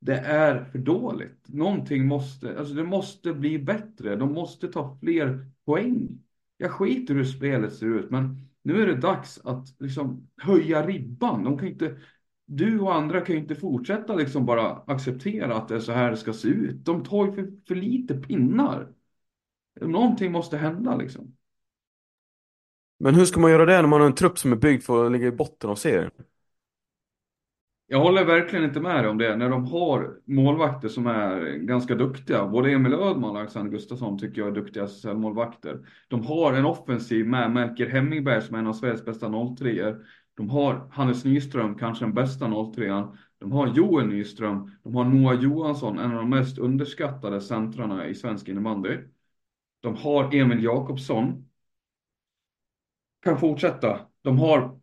[0.00, 1.48] det är för dåligt.
[1.48, 4.16] Någonting måste, alltså det måste bli bättre.
[4.16, 6.08] De måste ta fler poäng.
[6.56, 11.44] Jag skiter hur spelet ser ut, men nu är det dags att liksom höja ribban.
[11.44, 11.96] De kan inte,
[12.52, 16.10] du och andra kan ju inte fortsätta liksom bara acceptera att det är så här
[16.10, 16.84] det ska se ut.
[16.84, 18.88] De tar ju för, för lite pinnar.
[19.80, 21.36] Någonting måste hända liksom.
[22.98, 25.06] Men hur ska man göra det när man har en trupp som är byggd för
[25.06, 26.10] att ligga i botten av serien?
[27.86, 29.36] Jag håller verkligen inte med dig om det.
[29.36, 32.46] När de har målvakter som är ganska duktiga.
[32.46, 35.78] Både Emil Ödman och Alexander Gustafsson tycker jag är duktiga SSL-målvakter.
[36.08, 39.94] De har en offensiv med Melker Hemmingberg som är en av Sveriges bästa 03
[40.40, 43.06] De har Hannes Nyström, kanske den bästa 03
[43.38, 44.70] De har Joel Nyström.
[44.82, 48.98] De har Noah Johansson, en av de mest underskattade centrarna i svensk innebandy.
[49.80, 51.48] De har Emil Jakobsson.
[53.22, 54.00] Kan fortsätta.
[54.22, 54.80] De har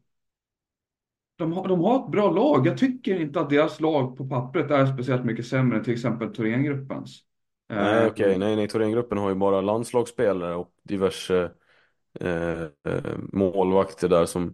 [1.37, 2.67] de har, de har ett bra lag.
[2.67, 6.35] Jag tycker inte att deras lag på pappret är speciellt mycket sämre än till exempel
[6.35, 7.23] Thorengruppens.
[7.69, 8.37] Nej okej, okay.
[8.37, 11.51] nej nej Thorengruppen har ju bara landslagsspelare och diverse
[12.19, 14.53] eh, eh, målvakter där som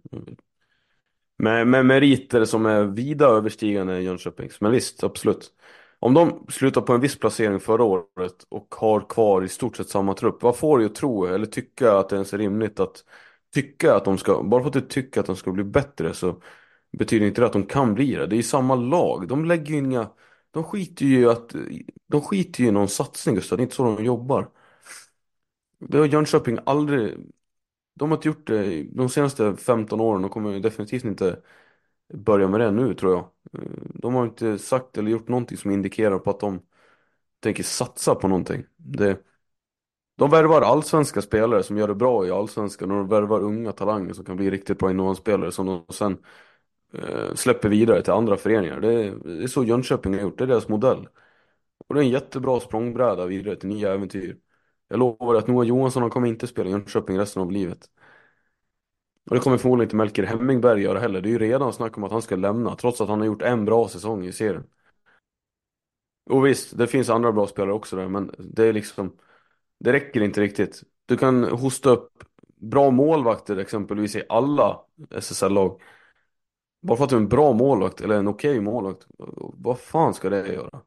[1.36, 4.60] med, med meriter som är vida överstigande Jönköpings.
[4.60, 5.50] Men visst, absolut.
[5.98, 9.88] Om de slutar på en viss placering förra året och har kvar i stort sett
[9.88, 13.04] samma trupp, vad får du att tro eller tycka att det ens är rimligt att
[13.54, 16.42] tycka att de ska, bara för att du tycker att de ska bli bättre så
[16.98, 18.26] betyder inte det att de kan bli det.
[18.26, 19.28] Det är ju samma lag.
[19.28, 20.10] De lägger ju inga...
[20.50, 21.54] De skiter ju i att...
[22.08, 23.58] De skiter ju i någon satsning Gustav.
[23.58, 24.50] Det är inte så de jobbar.
[25.78, 27.16] Det har Jönköping aldrig...
[27.94, 30.24] De har inte gjort det de senaste 15 åren.
[30.24, 31.40] och kommer definitivt inte
[32.14, 33.20] börja med det nu tror jag.
[33.62, 36.60] Eh, de har inte sagt eller gjort någonting som indikerar på att de
[37.40, 38.64] tänker satsa på någonting.
[38.76, 39.18] Det,
[40.16, 44.12] de värvar allsvenska spelare som gör det bra i allsvenskan och de värvar unga talanger
[44.12, 46.18] som kan bli riktigt bra innebandyspelare som de sen
[46.94, 48.80] Eh, släpper vidare till andra föreningar.
[48.80, 51.08] Det är, det är så Jönköping har gjort, det är deras modell.
[51.88, 54.38] Och det är en jättebra språngbräda vidare till nya äventyr.
[54.88, 57.90] Jag lovar att Noah Johansson han kommer inte spela i Jönköping resten av livet.
[59.30, 61.20] Och det kommer förmodligen inte Melker Hemmingberg göra heller.
[61.20, 63.42] Det är ju redan snack om att han ska lämna, trots att han har gjort
[63.42, 64.64] en bra säsong i serien.
[66.30, 69.16] Och visst, det finns andra bra spelare också där, men det är liksom...
[69.80, 70.82] Det räcker inte riktigt.
[71.06, 72.24] Du kan hosta upp
[72.56, 75.80] bra målvakter exempelvis i alla SSL-lag.
[76.82, 79.06] Bara för att du är en bra målvakt eller en okej okay målvakt.
[79.54, 80.80] Vad fan ska det göra?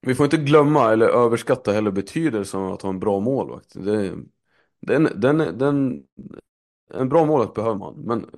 [0.00, 3.74] Vi får inte glömma eller överskatta heller betydelsen av att ha en bra målvakt.
[3.74, 4.14] Det,
[4.80, 6.04] den, den, den,
[6.94, 7.94] en bra målvakt behöver man.
[7.94, 8.30] Men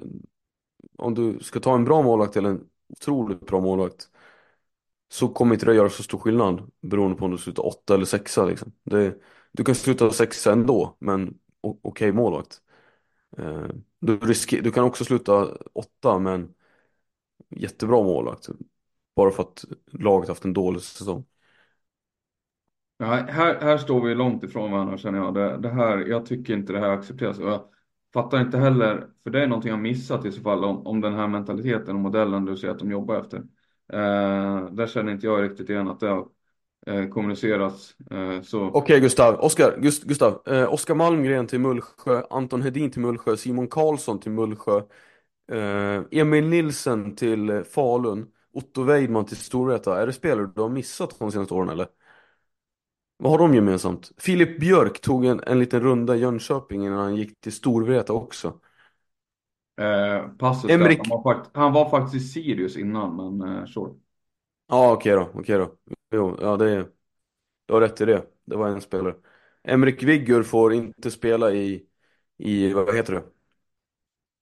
[0.99, 4.09] om du ska ta en bra målvakt eller en otroligt bra målvakt
[5.09, 8.05] så kommer inte det göra så stor skillnad beroende på om du slutar åtta eller
[8.05, 8.45] sexa.
[8.45, 8.73] Liksom.
[8.83, 9.19] Det,
[9.53, 12.61] du kan sluta sexa ändå, men okej okay målvakt.
[13.39, 13.69] Eh,
[14.01, 16.55] du, risker, du kan också sluta åtta men
[17.49, 18.49] jättebra målvakt.
[19.17, 21.25] Bara för att laget haft en dålig säsong.
[23.01, 25.35] Ja, här, här står vi långt ifrån varandra känner jag.
[25.35, 27.39] Det, det, här, jag tycker inte det här accepteras.
[27.39, 27.61] Och jag
[28.15, 31.15] fattar inte heller, för det är någonting jag missat i så fall, om, om den
[31.15, 33.37] här mentaliteten och modellen du säger att de jobbar efter.
[33.93, 36.27] Eh, där känner inte jag riktigt igen att det har
[36.87, 37.97] eh, kommunicerats.
[38.11, 38.65] Eh, så...
[38.65, 40.43] Okej okay, Gustav, Oskar, Gust, Gustav.
[40.47, 44.77] Eh, Oskar Malmgren till Mullsjö, Anton Hedin till Mullsjö, Simon Karlsson till Mullsjö,
[45.53, 50.03] eh, Emil Nilsen till Falun, Otto Weidman till Storvreta.
[50.03, 51.87] Är det spelare du har missat de senaste åren eller?
[53.23, 54.13] Vad har de gemensamt?
[54.17, 58.61] Filip Björk tog en, en liten runda i Jönköping innan han gick till Storvreta också.
[59.81, 60.99] Eh, passet Emrik...
[60.99, 63.93] han, var fakt han var faktiskt i Sirius innan, men eh, sure.
[64.69, 65.41] Ja, okej okay då.
[65.41, 65.77] Okej okay då.
[66.11, 66.87] Jo, ja det är...
[67.67, 68.27] Du har rätt i det.
[68.45, 69.15] Det var en spelare.
[69.63, 71.87] Emrik Viggur får inte spela i,
[72.39, 73.23] i vad heter det?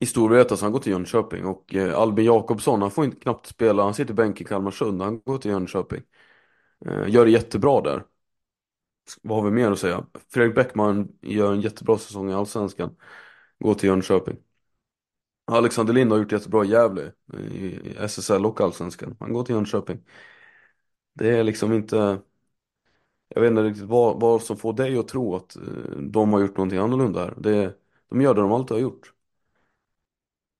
[0.00, 3.46] I Storvreta så han går till Jönköping och eh, Albin Jakobsson han får inte knappt
[3.46, 6.02] spela, han sitter bänk i Kalmarsund, han går till Jönköping.
[6.86, 8.04] Eh, gör det jättebra där.
[9.22, 10.06] Vad har vi mer att säga?
[10.28, 12.96] Fredrik Bäckman gör en jättebra säsong i Allsvenskan.
[13.58, 14.36] Går till Jönköping.
[15.44, 17.12] Alexander Lind har gjort jättebra i Gävle
[17.52, 19.16] i SSL och Allsvenskan.
[19.20, 19.98] Han går till Jönköping.
[21.14, 22.18] Det är liksom inte...
[23.28, 25.62] Jag vet inte riktigt vad, vad som får dig att tro att eh,
[25.98, 27.34] de har gjort någonting annorlunda här.
[27.38, 27.74] Det,
[28.08, 29.12] de gör det de alltid har gjort.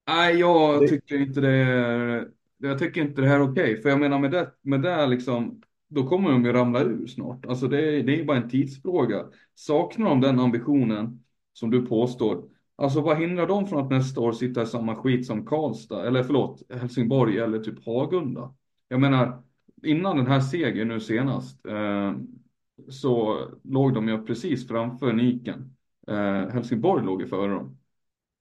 [0.06, 2.28] Nej, jag tycker inte det är...
[2.56, 3.70] Jag tycker inte det här är okej.
[3.70, 3.82] Okay.
[3.82, 5.62] För jag menar med det, med det liksom...
[5.88, 7.46] Då kommer de ju ramla ur snart.
[7.46, 9.26] Alltså det är, det är bara en tidsfråga.
[9.54, 12.44] Saknar de den ambitionen som du påstår
[12.80, 16.22] Alltså vad hindrar dem från att nästa år sitta i samma skit som Karlstad, eller
[16.22, 18.54] förlåt, Helsingborg eller typ Hagunda?
[18.88, 19.42] Jag menar,
[19.82, 22.16] innan den här segern nu senast eh,
[22.88, 25.76] så låg de ju precis framför Niken.
[26.08, 27.78] Eh, Helsingborg låg ju före dem.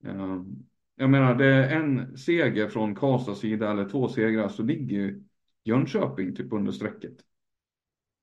[0.05, 0.43] Eh,
[0.95, 5.23] jag menar, det är en seger från Karlstads sida eller två segrar så ligger ju
[5.63, 7.17] Jönköping typ under strecket.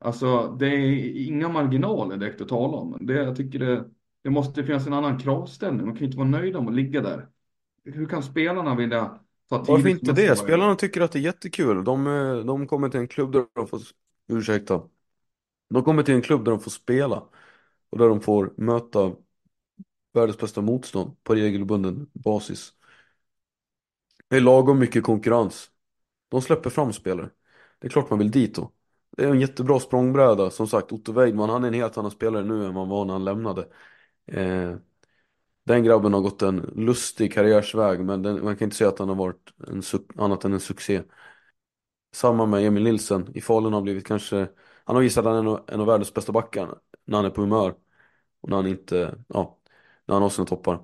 [0.05, 2.97] Alltså det är inga marginaler direkt att tala om.
[3.01, 3.85] Det, jag tycker det,
[4.23, 5.87] det måste finnas en annan kravställning.
[5.87, 7.29] Man kan inte vara nöjd om att ligga där.
[7.85, 9.75] Hur kan spelarna vilja ta tid?
[9.75, 10.37] Varför inte det?
[10.37, 11.85] Spelarna tycker att det är jättekul.
[11.85, 12.05] De,
[12.47, 13.81] de kommer till en klubb där de får,
[14.29, 14.83] ursäkta,
[15.71, 17.23] de kommer till en klubb där de får spela
[17.91, 19.13] och där de får möta
[20.15, 22.73] världens bästa motstånd på regelbunden basis.
[24.29, 25.71] Det är lagom mycket konkurrens.
[26.29, 27.31] De släpper fram spelare.
[27.79, 28.71] Det är klart man vill dit då.
[29.17, 30.51] Det är en jättebra språngbräda.
[30.51, 33.05] Som sagt, Otto Weidman, han är en helt annan spelare nu än vad han var
[33.05, 33.69] när han lämnade.
[34.27, 34.77] Eh,
[35.67, 39.09] den grabben har gått en lustig karriärsväg, men den, man kan inte säga att han
[39.09, 39.83] har varit en,
[40.17, 41.03] annat än en succé.
[42.15, 43.31] Samma med Emil Nilsen.
[43.35, 44.49] I Falun har blivit kanske,
[44.85, 47.31] han har visat att han är en, en av världens bästa backar när han är
[47.31, 47.75] på humör.
[48.41, 49.59] Och när han inte, ja,
[50.07, 50.81] när han har sina toppar.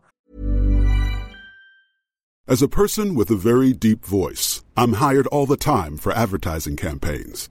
[2.46, 6.76] As a person with a very deep voice, I'm hired all the time for advertising
[6.76, 7.50] campaigns.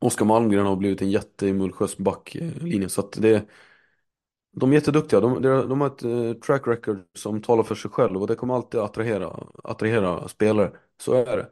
[0.00, 3.48] Oskar Malmgren har blivit en jätte i Mullsjös backlinje så att det
[4.50, 8.16] De är jätteduktiga, de, de, har ett eh, track record som talar för sig själv
[8.20, 11.50] och det kommer alltid attrahera, attrahera spelare, så är det.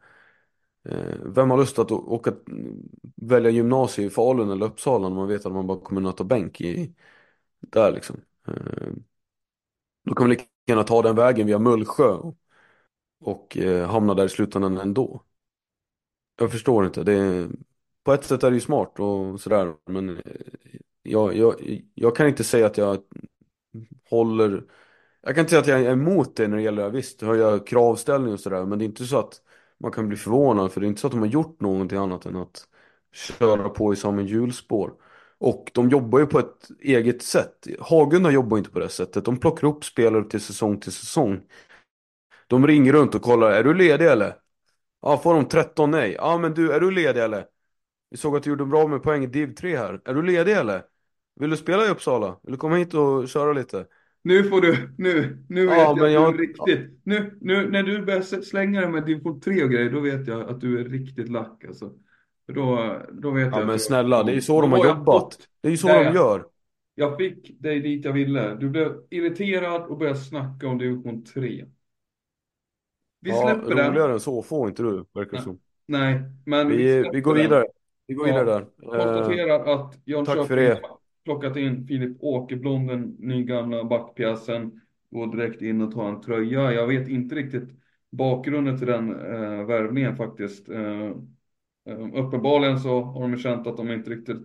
[0.91, 2.33] Eh, vem har lust att åka,
[3.17, 6.61] välja gymnasie i Falun eller Uppsala när man vet att man bara kommer nöta bänk
[6.61, 6.95] i,
[7.61, 8.17] där liksom.
[8.49, 8.93] Eh,
[10.05, 12.37] då kan man lika gärna ta den vägen via Mullsjö och,
[13.21, 13.57] och
[13.89, 15.23] hamna där i slutändan ändå.
[16.39, 17.49] Jag förstår inte, det är,
[18.07, 20.23] på ett sätt är det ju smart och sådär men eh,
[21.03, 21.55] jag, jag,
[21.95, 22.99] jag kan inte säga att jag
[24.11, 24.65] håller
[25.23, 28.35] Jag kan inte säga att jag är emot det när det gäller, visst höja kravställning
[28.35, 29.43] och sådär men det är inte så att
[29.81, 32.27] man kan bli förvånad för det är inte så att de har gjort någonting annat
[32.27, 32.69] än att
[33.15, 34.93] köra på i samma hjulspår.
[35.39, 37.67] Och de jobbar ju på ett eget sätt.
[37.81, 39.25] Hagunda jobbar inte på det sättet.
[39.25, 41.43] De plockar upp spelare till säsong till säsong.
[42.49, 44.37] De ringer runt och kollar, är du ledig eller?
[45.03, 46.13] Ja, får de 13 nej.
[46.13, 47.47] Ja, men du, är du ledig eller?
[48.11, 50.01] Vi såg att du gjorde bra med poäng i div 3 här.
[50.05, 50.83] Är du ledig eller?
[51.41, 52.37] Vill du spela i Uppsala?
[52.43, 53.87] Vill du komma hit och köra lite?
[54.23, 57.01] Nu får du, nu, nu vet Ja, jag att men du jag- är riktigt.
[57.03, 60.49] Nu, nu när du börjar slänga dig med division 3 och grejer, då vet jag
[60.51, 61.93] att du är riktigt lack alltså.
[62.47, 65.39] Då, då vet jag Ja men snälla, det är ju så de har jag jobbat.
[65.61, 66.15] Det är ju så Där, de ja.
[66.15, 66.45] gör.
[66.95, 68.55] Jag fick dig dit jag ville.
[68.55, 71.65] Du blev irriterad och började snacka om division 3.
[73.21, 73.91] Vi Ja, släpper den.
[73.91, 75.43] roligare än så får inte du, verkar det Ja.
[75.43, 75.59] som.
[75.87, 77.65] Nej, men Vi, släpper vi går vidare.
[78.07, 78.35] Vi går Ja.
[78.35, 78.61] vidare där.
[78.61, 80.81] Eh, Konstaterar att tack Jönköping det.
[81.25, 84.81] plockat in Filip Åkerblom, den nygamla backpjäsen.
[85.11, 86.73] Går direkt in och tar en tröja.
[86.73, 87.69] Jag vet inte riktigt
[88.11, 90.69] bakgrunden till den eh, värvningen faktiskt.
[90.69, 91.11] Eh,
[91.89, 94.37] eh, uppenbarligen så har de känt att de inte riktigt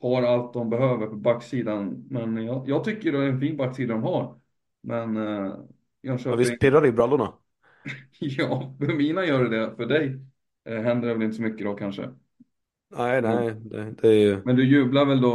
[0.00, 2.06] har allt de behöver på backsidan.
[2.10, 4.40] Men jag, jag tycker det är en fin backsida de har.
[4.82, 5.22] Men eh,
[6.00, 7.32] Ja, Jönköping, visst pirrar det i brallorna?
[8.20, 9.76] ja, för mina gör det.
[9.76, 10.18] För dig
[10.64, 12.10] eh, händer det väl inte så mycket då kanske.
[12.88, 14.42] Nej, nej, det, det är ju...
[14.42, 15.28] Men du jublar väl då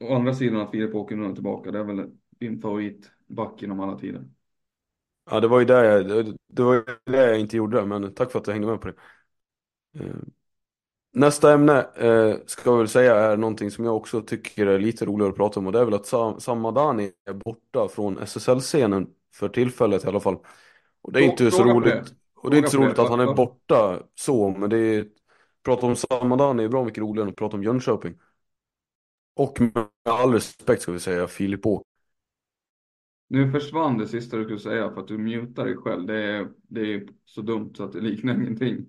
[0.00, 1.70] å andra sidan att Filip Åkerlund är tillbaka?
[1.70, 4.24] Det är väl din favoritback genom alla tider?
[5.30, 8.14] Ja, det var ju det jag, det- det var ju det jag inte gjorde, men
[8.14, 8.94] tack för att du hängde med på det.
[10.04, 10.16] Eh,
[11.12, 15.06] Nästa ämne eh, ska jag väl säga är någonting som jag också tycker är lite
[15.06, 19.06] roligare att prata om och det är väl att Sam Samadani är borta från SSL-scenen
[19.34, 20.38] för tillfället i alla fall.
[21.02, 23.28] Och det är inte så roligt, och det är inte så roligt att han är
[23.28, 25.06] borta så, men det är,
[25.66, 28.14] prata om Samadani är bra mycket roligare än att prata om Jönköping.
[29.36, 31.82] Och med all respekt ska vi säga, Filip Åk.
[33.28, 36.06] Nu försvann det sista du skulle säga för att du mutar dig själv.
[36.06, 38.86] Det är, det är så dumt så att det liknar ingenting.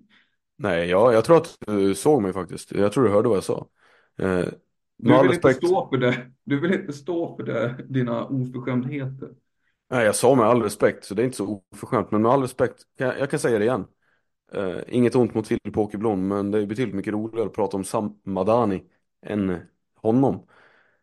[0.56, 2.72] Nej, ja, jag tror att du såg mig faktiskt.
[2.72, 3.68] Jag tror du hörde vad jag sa.
[4.18, 4.46] Eh,
[4.96, 5.60] Du vill inte respekt.
[5.66, 6.30] stå för det.
[6.44, 9.34] Du vill inte stå för det, dina oförskämdheter.
[9.90, 12.10] Nej, jag sa med all respekt, så det är inte så oförskämt.
[12.10, 13.86] Men med all respekt, jag, jag kan säga det igen.
[14.56, 17.84] Uh, inget ont mot Filip Åkerblom, men det är betydligt mycket roligare att prata om
[17.84, 18.84] Sam Madani
[19.22, 19.60] än
[19.94, 20.46] honom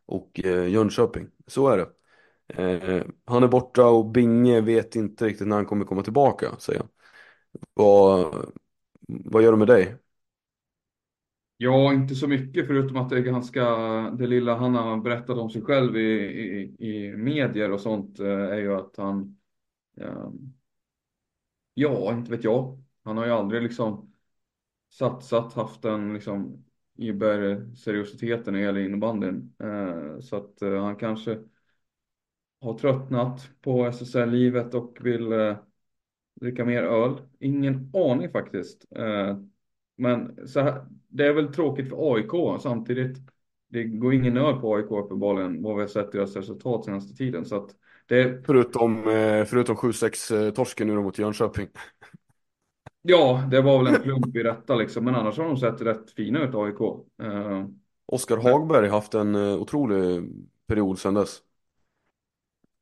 [0.05, 1.27] och uh, Jönköping.
[1.47, 1.87] Så är det.
[2.61, 6.79] Uh, han är borta och Binge vet inte riktigt när han kommer komma tillbaka, säger
[6.79, 6.89] han.
[7.73, 8.35] Vad,
[9.07, 9.95] vad gör det med dig?
[11.57, 13.63] Ja, inte så mycket förutom att det är ganska,
[14.17, 18.57] det lilla han har berättat om sig själv i, i, i medier och sånt är
[18.57, 19.37] ju att han,
[21.73, 22.84] ja, inte vet jag.
[23.05, 24.13] Han har ju aldrig liksom
[24.89, 26.65] satsat, haft den liksom
[26.97, 29.55] Iber-seriositeten när det gäller innebandyn.
[29.59, 31.39] Eh, Så att eh, han kanske
[32.61, 35.57] har tröttnat på SSL-livet och vill eh,
[36.41, 37.21] dricka mer öl.
[37.39, 38.85] Ingen aning faktiskt.
[38.95, 39.37] Eh,
[39.97, 43.17] men så här, det är väl tråkigt för AIK samtidigt.
[43.67, 47.45] Det går ingen nöd på AIK uppenbarligen vad vi har sett deras resultat senaste tiden.
[47.45, 47.75] Så att
[48.07, 51.67] det, Förutom, eh, förutom 7-6-torsken eh, nu då mot Jönköping
[53.07, 55.05] ja, det var väl en plump i detta liksom.
[55.05, 56.81] Men annars har de sett rätt fina ut AIK.
[57.23, 57.65] Eh,
[58.05, 60.23] Oskar Hagberg har haft en eh, otrolig
[60.67, 61.41] period sedan dess.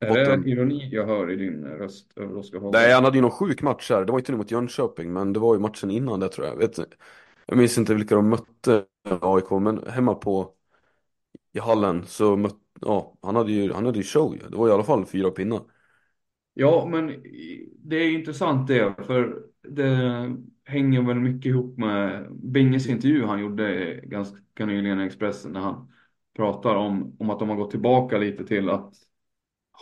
[0.00, 2.82] Är det ironi jag hör i din röst över Oskar Hagberg?
[2.82, 4.04] Nej, han hade ju någon sjuk match här.
[4.04, 6.56] Det var inte nu mot Jönköping, men det var ju matchen innan det tror jag.
[6.56, 6.78] Vet,
[7.46, 8.84] jag minns inte vilka de mötte
[9.20, 10.50] AIK, men hemma på
[11.52, 14.38] i hallen så mötte, ja, han hade ju, han hade ju show.
[14.50, 15.60] Det var i alla fall fyra pinnar.
[16.54, 17.22] Ja, men
[17.78, 24.00] det är intressant det, för det hänger väl mycket ihop med Binges intervju han gjorde
[24.02, 25.88] ganska nyligen i Expressen när han
[26.36, 28.94] pratar om, om att de har gått tillbaka lite till att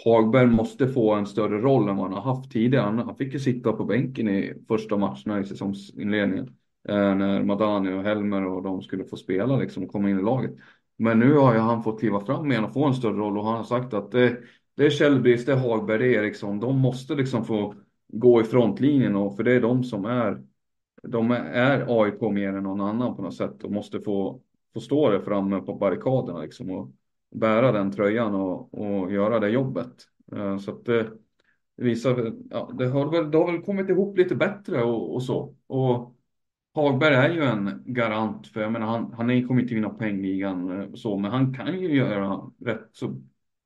[0.05, 3.03] Hagberg måste få en större roll än vad han har haft tidigare.
[3.05, 6.57] Han, fick ju sitta på bänken i första matcherna i säsongsinledningen
[6.89, 10.23] eh, när Madani och Helmer och de skulle få spela liksom och komma in i
[10.23, 10.51] laget.
[10.97, 13.45] Men nu har ju han fått kliva fram igen och få en större roll och
[13.47, 14.37] han har sagt att det,
[14.77, 16.61] det är Källbrist, det är Hagberg, det är Eriksson.
[16.61, 17.75] De måste liksom få
[18.09, 20.43] gå i frontlinjen och för det är de som är
[21.03, 24.41] de är AIK mer än någon annan på något sätt och måste få,
[24.75, 26.91] få stå där framme på barrikaderna liksom och
[27.31, 29.93] bära den tröjan och, och göra det jobbet.
[30.37, 31.11] Eh, så att det
[31.77, 35.55] visar, ja, det har väl, det har väl kommit ihop lite bättre och, och så.
[35.67, 36.17] Och
[36.75, 40.93] Hagberg är ju en garant för, jag menar han, han kommer inte vinna poängligan eh,
[40.95, 43.23] så, men han kan ju göra rätt så,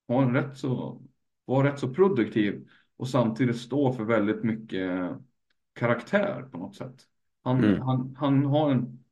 [0.09, 1.03] ha en rätt så,
[1.45, 5.11] vara rätt så produktiv och samtidigt stå för väldigt mycket
[5.75, 7.07] karaktär på något sätt.
[7.43, 7.81] Han, Mm.
[7.83, 9.05] han, han har en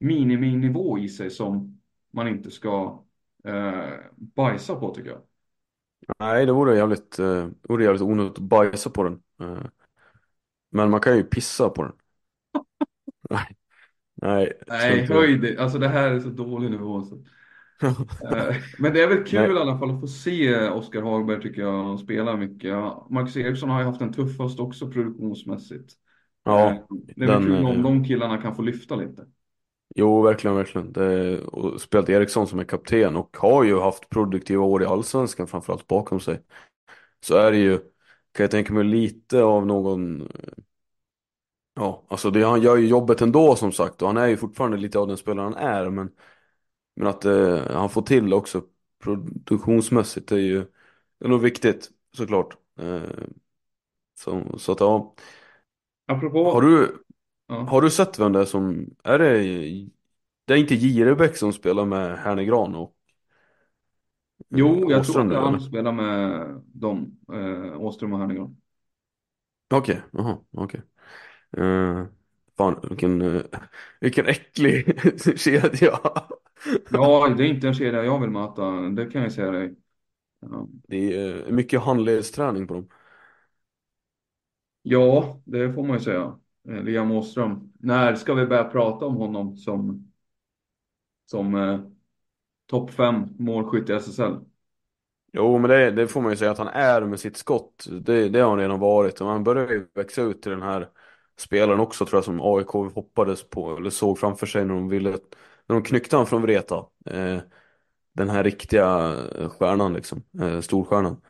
[0.00, 1.80] miniminivå i sig som
[2.10, 3.04] man inte ska
[3.44, 5.22] eh, bajsa på tycker jag.
[6.18, 9.22] Nej, det vore jävligt, eh, vore jävligt onödigt att bajsa på den.
[9.40, 9.62] Eh,
[10.70, 11.92] Men man kan ju pissa på den.
[13.30, 13.56] Nej,
[14.14, 14.52] nej.
[14.68, 15.58] Nej, inte- höj det.
[15.58, 17.02] Alltså det här är så dålig nivå.
[17.04, 17.24] Så.
[17.82, 19.56] Eh, Men det är väl kul Nej.
[19.56, 22.74] i alla fall att få se Oskar Hagberg tycker jag spela mycket.
[23.10, 25.92] Marcus Eriksson har ju haft en tuff höst också produktionsmässigt.
[26.44, 29.26] Ja, Eh, Det är väl den, kul om eh, de killarna kan få lyfta lite.
[29.96, 30.92] Jo, verkligen, verkligen.
[30.92, 35.46] Det, och spelat Eriksson som är kapten och har ju haft produktiva år i Allsvenskan
[35.46, 36.40] framförallt bakom sig.
[37.20, 37.78] Så är det ju,
[38.32, 40.28] kan jag tänka mig, lite av någon...
[41.74, 44.76] Ja, alltså det, han gör ju jobbet ändå som sagt och han är ju fortfarande
[44.76, 46.10] lite av den spelare han är men,
[47.00, 48.62] men att eh, han får till också
[48.98, 50.58] produktionsmässigt är ju
[51.20, 52.56] är nog viktigt såklart.
[52.78, 53.02] Eh,
[54.14, 55.14] så, så att ja.
[56.06, 57.04] Apropå, Har du,
[57.46, 57.54] ja.
[57.54, 59.42] har du sett vem det är som, är det,
[60.44, 62.96] det är inte Jirebäck som spelar med Hernegran och
[64.50, 68.56] Jo, jag tror Åström att nu, han spelar med dem, eh, Åström och Hernegran.
[69.70, 70.82] Okej, jaha, okej.
[71.58, 72.06] Eh,
[72.56, 73.42] fan, vilken, eh,
[74.00, 75.00] vilken äcklig
[75.40, 76.00] kedja.
[76.90, 79.74] Ja, det är inte en kedja jag vill möta, det kan jag säga dig.
[80.40, 80.68] Ja.
[80.88, 82.88] Det är eh, mycket handledsträning på dem.
[84.82, 86.38] Ja, det får man ju säga.
[86.68, 87.72] Eh, Liam Åström.
[87.78, 90.12] När ska vi börja prata om honom som,
[91.26, 91.80] som eh,
[92.66, 94.36] topp fem målskytt i SSL?
[95.32, 97.86] Jo, men det, det får man ju säga att han är med sitt skott.
[98.02, 99.20] Det, det har han redan varit.
[99.20, 100.88] Och han börjar ju växa ut till den här
[101.38, 105.18] spelaren också tror jag som AIK hoppades på, eller såg framför sig när de ville,
[105.70, 106.86] när de knyckte han från Vreta.
[107.06, 107.38] Eh,
[108.12, 111.20] den här riktiga eh, stjärnan liksom, eh, storstjärnan.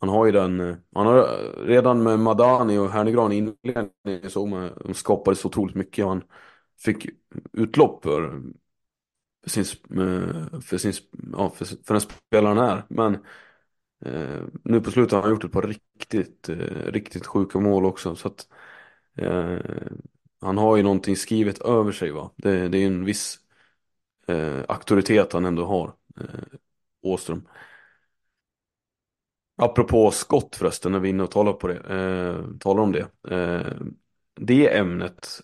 [0.00, 4.30] Han har ju den, eh, han har eh, redan med Madani och Hernegran i inledningen
[4.30, 6.22] såg man, de skapade så otroligt mycket och han
[6.84, 7.06] fick
[7.52, 8.42] utlopp för,
[9.46, 9.64] sin,
[10.62, 10.92] för sin,
[11.32, 12.76] ja, för, för den spelaren här.
[12.76, 12.84] är.
[12.88, 13.14] Men
[14.04, 16.56] eh, nu på slutet har han gjort ett par riktigt, eh,
[16.92, 18.48] riktigt sjuka mål också så att
[19.16, 19.58] eh,
[20.40, 22.30] han har ju någonting skrivet över sig va.
[22.36, 23.38] Det, det är en viss
[24.30, 26.58] eh, auktoritet han ändå har, eh,
[27.02, 27.48] Åström.
[29.56, 33.34] Apropå skott förresten, när vi är inne och talar, på det, eh, talar om det.
[33.34, 33.72] Eh,
[34.40, 35.40] det ämnet,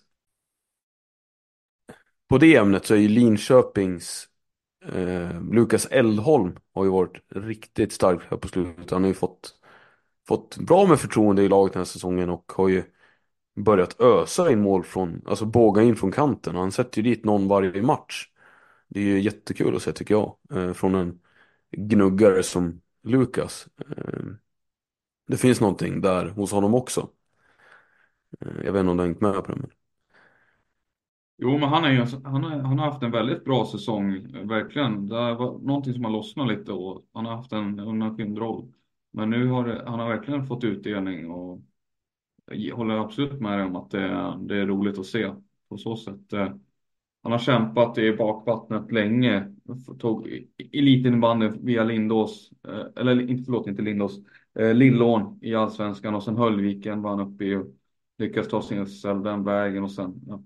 [2.29, 4.27] på det ämnet så är ju Linköpings
[4.85, 8.91] eh, Lukas Eldholm har ju varit riktigt stark här på slutet.
[8.91, 9.55] Han har ju fått,
[10.27, 12.83] fått bra med förtroende i laget den här säsongen och har ju
[13.55, 16.55] börjat ösa in mål från, alltså båga in från kanten.
[16.55, 18.29] Och han sätter ju dit någon varje match.
[18.87, 20.37] Det är ju jättekul att se tycker jag.
[20.51, 21.19] Eh, från en
[21.71, 23.67] gnuggare som Lukas.
[23.89, 24.23] Eh,
[25.27, 27.09] det finns någonting där hos honom också.
[28.39, 29.57] Eh, jag vet inte om du har hängt med på det.
[29.57, 29.69] Men...
[31.37, 35.07] Jo, men han, är ju, han, har, han har haft en väldigt bra säsong, verkligen.
[35.07, 38.73] Det var någonting som har lossnat lite och han har haft en undanskymd roll.
[39.11, 41.61] Men nu har det, han har verkligen fått utdelning och
[42.51, 45.33] jag håller absolut med dig om att det, det är roligt att se
[45.69, 46.33] på så sätt.
[47.23, 49.53] Han har kämpat i bakvattnet länge.
[49.99, 54.19] Tog elitinnebandyn via Lindås, eh, eller inte, förlåt, inte Lindås,
[54.59, 57.65] eh, Lillån i Allsvenskan och sen Höllviken var han uppe i och
[58.17, 60.43] lyckades ta sin SSL den vägen och sen, ja.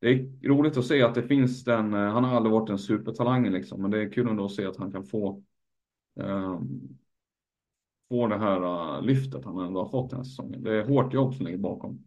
[0.00, 2.78] Det är roligt att se att det finns den, eh, han har aldrig varit en
[2.78, 5.42] supertalang liksom, men det är kul ändå att se att han kan få
[6.14, 6.98] um,
[8.08, 10.62] få det här uh, lyftet han ändå har fått den här säsongen.
[10.62, 12.04] Det är hårt jobb som ligger bakom.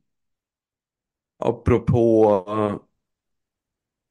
[1.37, 2.92] Apropå uh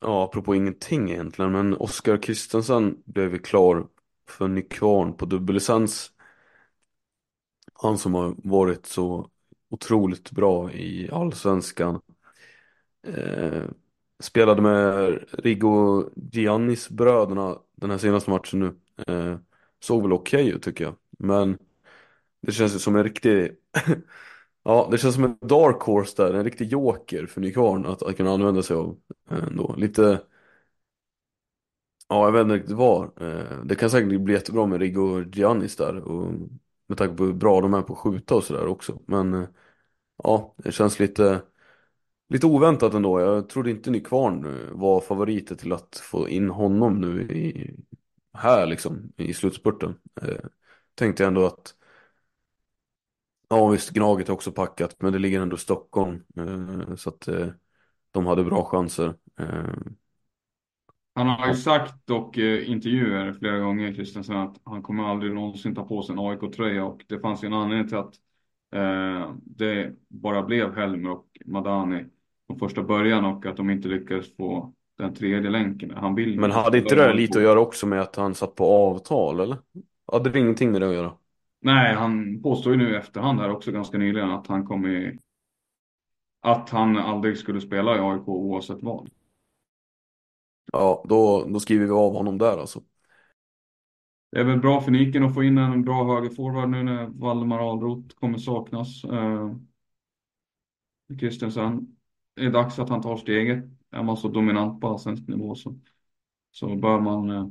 [0.02, 3.86] Ja, apropå ingenting egentligen, men Oskar Kristensen blev ju klar
[4.28, 6.12] för Nykvarn på dubbellicens.
[7.74, 9.30] Han som har varit så
[9.70, 12.00] otroligt bra i Allsvenskan.
[13.06, 13.64] Eh,
[14.20, 18.74] spelade med Rigo Giannis bröderna den här senaste matchen nu.
[19.06, 19.38] Eh,
[19.80, 20.94] såg väl okej okay ut tycker jag.
[21.18, 21.58] Men
[22.40, 23.50] det känns ju som en riktig
[24.64, 28.16] Ja, det känns som en dark horse där, en riktig joker för Nykvarn att, att
[28.16, 28.98] kunna använda sig av
[29.30, 29.74] eh, ändå.
[29.76, 30.20] Lite
[32.08, 33.22] Ja, jag vet inte riktigt vad.
[33.22, 35.96] Eh, det kan säkert bli jättebra med Rigo och Giannis där.
[35.98, 36.32] Och
[36.86, 38.98] med tanke på hur bra de är på att skjuta och sådär också.
[39.06, 39.48] Men eh,
[40.24, 41.42] ja, det känns lite,
[42.28, 43.20] lite oväntat ändå.
[43.20, 47.76] Jag trodde inte Nykvarn eh, var favoriter till att få in honom nu i,
[48.34, 49.94] här liksom i slutspurten.
[50.22, 50.46] Eh,
[50.94, 51.74] tänkte jag ändå att
[53.52, 56.22] Ja visst, Gnaget är också packat men det ligger ändå i Stockholm.
[56.96, 57.28] Så att
[58.10, 59.14] de hade bra chanser.
[61.14, 65.74] Han har ju sagt och eh, intervjuer flera gånger, Kristensen, att han kommer aldrig någonsin
[65.74, 68.14] ta på sig en AIK-tröja och det fanns ju en anledning till att
[68.74, 72.04] eh, det bara blev Helmer och Madani
[72.46, 75.92] från första början och att de inte lyckades få den tredje länken.
[75.96, 78.64] Han vill Men hade inte det lite att göra också med att han satt på
[78.64, 79.56] avtal eller?
[80.12, 81.12] Hade det ingenting med det att göra?
[81.62, 85.18] Nej, han påstår ju nu i efterhand här också ganska nyligen att han kommer
[86.40, 89.10] att han aldrig skulle spela i AIK oavsett vad.
[90.72, 92.82] Ja, då, då skriver vi av honom där alltså.
[94.30, 97.70] Det är väl bra för Nyken att få in en bra högerforward nu när Valdemar
[97.72, 99.04] Alroth kommer saknas.
[99.04, 99.56] Eh,
[101.20, 101.96] Kristensen,
[102.34, 103.64] det är dags att han tar steget.
[103.90, 105.78] Är man så dominant på allsvensk nivå så,
[106.52, 107.46] så bör man eh,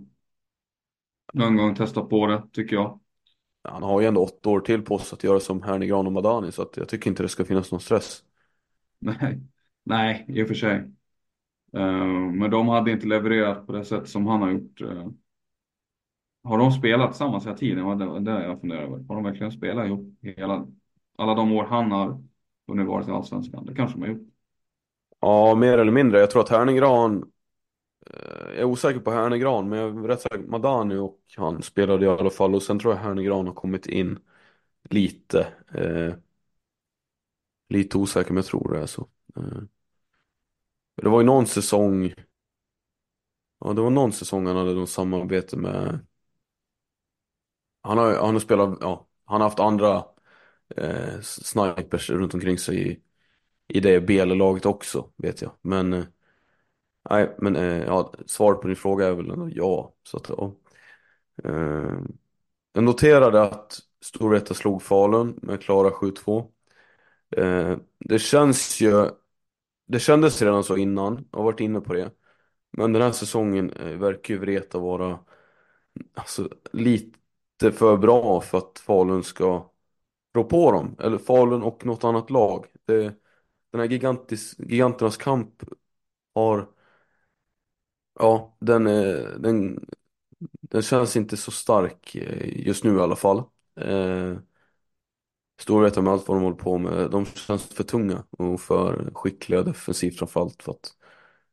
[1.34, 3.01] någon gång testa på det, tycker jag.
[3.64, 6.52] Han har ju ändå åtta år till på sig att göra som Hernegran och Madani
[6.52, 8.24] så att jag tycker inte det ska finnas någon stress.
[9.00, 9.42] Nej,
[9.84, 10.78] nej, i och för sig.
[11.78, 14.82] Uh, men de hade inte levererat på det sätt som han har gjort.
[14.82, 15.10] Uh,
[16.44, 17.98] har de spelat tillsammans hela tiden?
[17.98, 19.06] Det var det jag funderar över.
[19.08, 20.68] Har de verkligen spelat ihop hela,
[21.18, 22.24] alla de år han har
[22.68, 23.66] hunnit varit i Allsvenskan?
[23.66, 24.28] Det kanske de har gjort.
[25.20, 26.20] Ja, mer eller mindre.
[26.20, 27.31] Jag tror att Hernegran
[28.08, 32.06] Eh, jag är osäker på Hernegran, men jag är rätt säker Madani och han spelade
[32.06, 32.56] i alla fall.
[32.56, 34.20] Och sen tror jag Hernegran har kommit in
[34.90, 35.48] lite.
[35.76, 36.16] Eh,
[37.70, 39.08] lite osäker, men jag tror det är så.
[39.38, 39.62] Eh.
[40.96, 42.14] Det var ju någon säsong
[43.60, 46.00] Ja det var någon säsong han hade något samarbete med
[47.82, 50.06] Han har, han har spelat, ja Han har haft andra
[50.78, 53.00] eh, snipers runt omkring sig i,
[53.78, 56.04] i det BL-laget också vet jag Men eh,
[57.10, 60.56] Nej men eh, ja, svaret på din fråga är väl ändå ja så att ja
[61.44, 62.00] eh,
[62.74, 66.52] jag noterade att Storvreta slog Falun med klara 7-2.
[67.38, 69.10] Eh, det känns ju,
[69.88, 72.12] det kändes redan så innan, jag har varit inne på det.
[72.72, 75.20] Men den här säsongen eh, verkar ju Vreta vara
[76.14, 79.72] alltså, lite för bra för att Falun ska
[80.36, 80.96] rå på dem.
[81.00, 82.66] Eller Falun och något annat lag.
[82.86, 83.02] Det,
[83.72, 85.64] den här gigantis, giganternas kamp
[86.36, 86.70] har,
[88.20, 89.86] ja, den, är- den,
[90.62, 93.44] den känns inte så stark eh, just nu i alla fall.
[93.82, 94.38] Eh,
[95.62, 99.64] Storvreta med allt vad de håller på med, de känns för tunga och för skickliga
[99.64, 100.64] defensivt framförallt.
[100.64, 100.94] För att,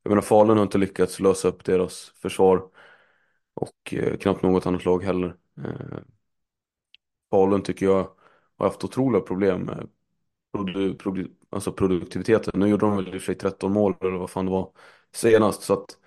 [0.02, 2.62] jag menar Falun har inte lyckats lösa upp deras försvar
[3.54, 5.36] och eh, knappt något annat lag heller.
[5.58, 5.98] Eh,
[7.30, 8.08] Falun tycker jag
[8.58, 9.88] har haft otroliga problem med
[10.52, 12.60] produ, produ, alltså produktiviteten.
[12.60, 14.72] Nu gjorde de väl i och för sig 13 mål eller vad fan det var
[15.14, 15.62] senast.
[15.62, 15.98] Så att,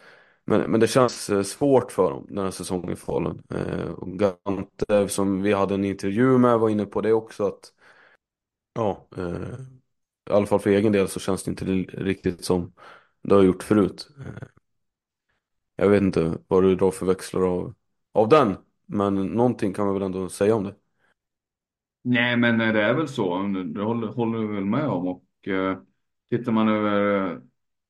[0.45, 3.43] men, men det känns eh, svårt för dem den här säsongen i Falun.
[3.49, 7.73] Eh, och Gante som vi hade en intervju med var inne på det också att
[8.73, 9.59] ja, eh,
[10.29, 12.73] i alla fall för egen del så känns det inte riktigt som
[13.21, 14.09] det har gjort förut.
[14.19, 14.47] Eh,
[15.75, 17.73] jag vet inte vad du drar för växlar av,
[18.11, 18.55] av den.
[18.85, 20.75] Men någonting kan man väl ändå säga om det.
[22.03, 23.37] Nej, men eh, det är väl så.
[23.73, 25.07] Det håller, håller vi väl med om.
[25.07, 25.77] Och eh,
[26.29, 27.37] tittar man över eh,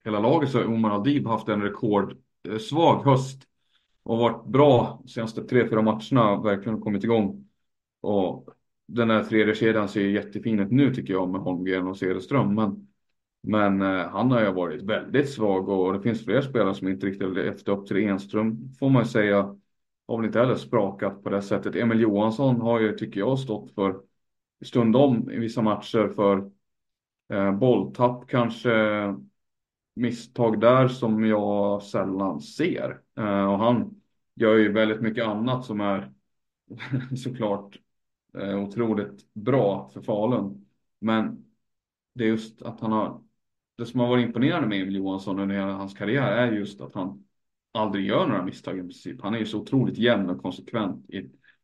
[0.04, 2.18] hela laget så har Omar Adib haft en rekord.
[2.50, 3.48] Eh, svag höst.
[4.04, 6.42] Och varit bra de senaste tre, fyra matcherna.
[6.42, 7.48] Verkligen kommit igång.
[8.02, 8.50] Och
[8.88, 12.56] den här tredje kedjan ser jättefin ut nu tycker jag med Holmgren och Cederström.
[12.56, 12.88] Men,
[13.44, 17.06] men eh, han har ju varit väldigt svag och det finns fler spelare som inte
[17.08, 19.58] riktigt levt upp till Enström får man ju säga.
[20.08, 21.76] Har väl inte heller sprakat på det sättet.
[21.76, 24.02] Emil Johansson har ju, tycker jag, stått för
[24.66, 26.52] stundom i vissa matcher för
[27.34, 28.72] eh, bolltapp kanske
[29.94, 33.02] misstag där som jag sällan ser.
[33.18, 34.02] Eh, och han
[34.36, 36.12] gör ju väldigt mycket annat som är
[37.24, 37.80] såklart
[38.38, 40.66] eh, otroligt bra för Falun.
[41.00, 41.46] Men
[42.14, 43.22] det är just att han har,
[43.78, 46.96] det som har varit imponerande med Emil Johansson under hela hans karriär är just att
[46.96, 47.26] han
[47.72, 49.22] aldrig gör några misstag i princip.
[49.22, 51.18] Han är ju så otroligt jämn och konsekvent i,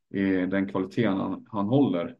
[0.10, 2.16] i den kvaliteten han, han håller.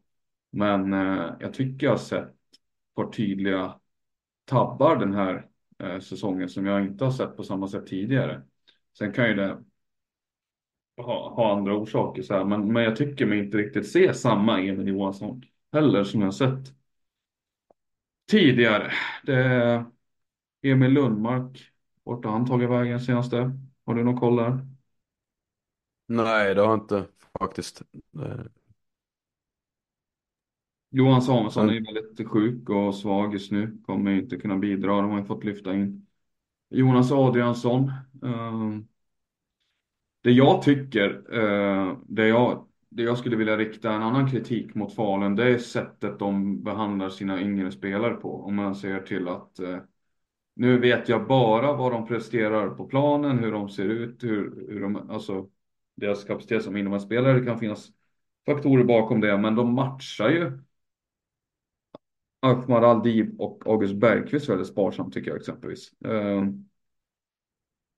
[0.50, 3.74] Men eh, jag tycker jag har sett ett par tydliga
[4.44, 5.48] tabbar den här
[5.78, 8.42] eh, säsongen som jag inte har sett på samma sätt tidigare.
[8.98, 9.64] Sen kan ju det
[10.96, 14.60] ha, ha andra orsaker så här, men, men jag tycker mig inte riktigt se samma
[14.60, 16.74] Emil Johansson heller som jag sett
[18.30, 18.92] tidigare.
[19.22, 19.84] Det är
[20.62, 21.72] Emil Lundmark,
[22.04, 23.52] vart har han tagit vägen senaste?
[23.86, 24.66] Har du någon koll där?
[26.06, 27.06] Nej, det har jag inte
[27.38, 27.82] faktiskt.
[28.22, 28.44] Eh,
[30.90, 33.78] Johan Samuelsson Men- är ju väldigt sjuk och svag just nu.
[33.86, 35.00] Kommer inte kunna bidra.
[35.02, 36.06] De har ju fått lyfta in
[36.70, 37.88] Jonas Adriansson.
[38.22, 38.78] Eh,
[40.22, 44.94] Det jag tycker, eh, det jag, det jag skulle vilja rikta en annan kritik mot
[44.94, 48.42] Falun, det är sättet de behandlar sina yngre spelare på.
[48.42, 49.78] Om man ser till att eh,
[50.54, 54.80] nu vet jag bara vad de presterar på planen, hur de ser ut, hur, hur
[54.80, 55.48] de, alltså
[55.96, 57.38] deras kapacitet som innebandyspelare.
[57.40, 57.88] Det kan finnas
[58.46, 60.58] faktorer bakom det, men de matchar ju
[62.40, 65.92] Ahmad Aldib och August Bergqvist väldigt sparsamt tycker jag exempelvis.
[66.04, 66.68] Ehm,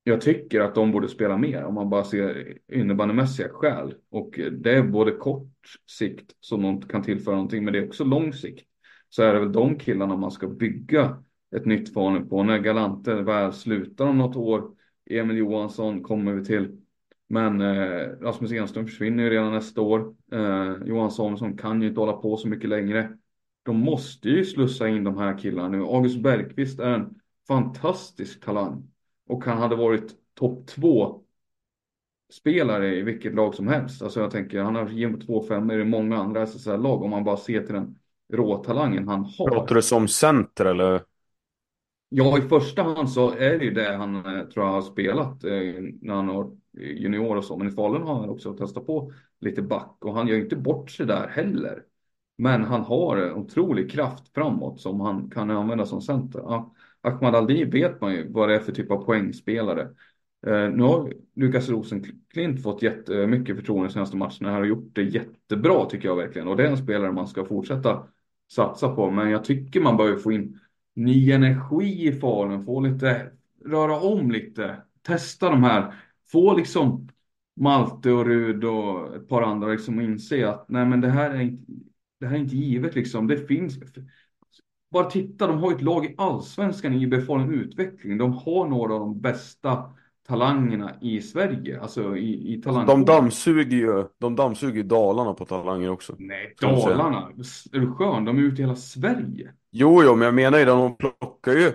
[0.03, 3.95] jag tycker att de borde spela mer om man bara ser innebandymässiga skäl.
[4.11, 5.53] Och det är både kort
[5.86, 8.66] sikt som de kan tillföra någonting, men det är också lång sikt.
[9.09, 11.22] Så är det väl de killarna man ska bygga
[11.57, 12.43] ett nytt Falun på.
[12.43, 14.70] När Galante väl slutar om något år,
[15.11, 16.80] Emil Johansson kommer vi till.
[17.28, 20.14] Men eh, Rasmus Enström försvinner ju redan nästa år.
[20.32, 23.18] Eh, Johan Samuelsson kan ju inte hålla på så mycket längre.
[23.71, 25.83] De måste ju slussa in de här killarna nu.
[25.83, 27.14] August Bergqvist är en
[27.49, 28.91] fantastisk talang.
[29.27, 31.21] Och han hade varit topp två
[32.33, 34.03] spelare i vilket lag som helst.
[34.03, 37.37] Alltså jag tänker, han har genom två femmor i många andra SSL-lag om man bara
[37.37, 37.99] ser till den
[38.33, 39.51] råtalangen han har.
[39.51, 41.03] Pratar du som center eller?
[42.09, 45.45] Ja, i första hand så är det ju det han eh, tror jag har spelat
[45.45, 45.53] eh,
[46.01, 47.57] när han var junior och så.
[47.57, 50.57] Men i Falun har han också testat på lite back och han gör ju inte
[50.57, 51.83] bort sig där heller.
[52.41, 56.64] Men han har en otrolig kraft framåt som han kan använda som center.
[57.01, 59.82] Ahmad Aldi vet man ju vad det är för typ av poängspelare.
[60.47, 65.03] Eh, nu har Lukas Rosenklint fått jättemycket förtroende de senaste matcherna här och gjort det
[65.03, 66.49] jättebra tycker jag verkligen.
[66.49, 68.07] Och det är en spelare man ska fortsätta
[68.53, 69.11] satsa på.
[69.11, 70.61] Men jag tycker man behöver få in
[70.95, 73.30] ny energi i Falun, få lite,
[73.64, 75.95] röra om lite, testa de här,
[76.32, 77.09] få liksom
[77.57, 81.41] Malte och Rud och ett par andra liksom inse att nej men det här är
[81.41, 81.72] inte,
[82.21, 83.27] det här är inte givet liksom.
[83.27, 83.79] Det finns,
[84.91, 88.18] bara titta, de har ett lag i allsvenskan i Falun Utveckling.
[88.18, 89.93] De har några av de bästa
[90.29, 93.05] talangerna i Sverige, alltså i, i De talangpoolen.
[93.05, 96.14] dammsuger ju, de dammsuger Dalarna på talanger också.
[96.18, 96.55] Nej.
[96.61, 97.29] Dalarna.
[97.73, 98.25] Är du skön?
[98.25, 99.53] De är ute i hela Sverige.
[99.73, 101.73] Jo, jo, men jag menar ju de plockar ju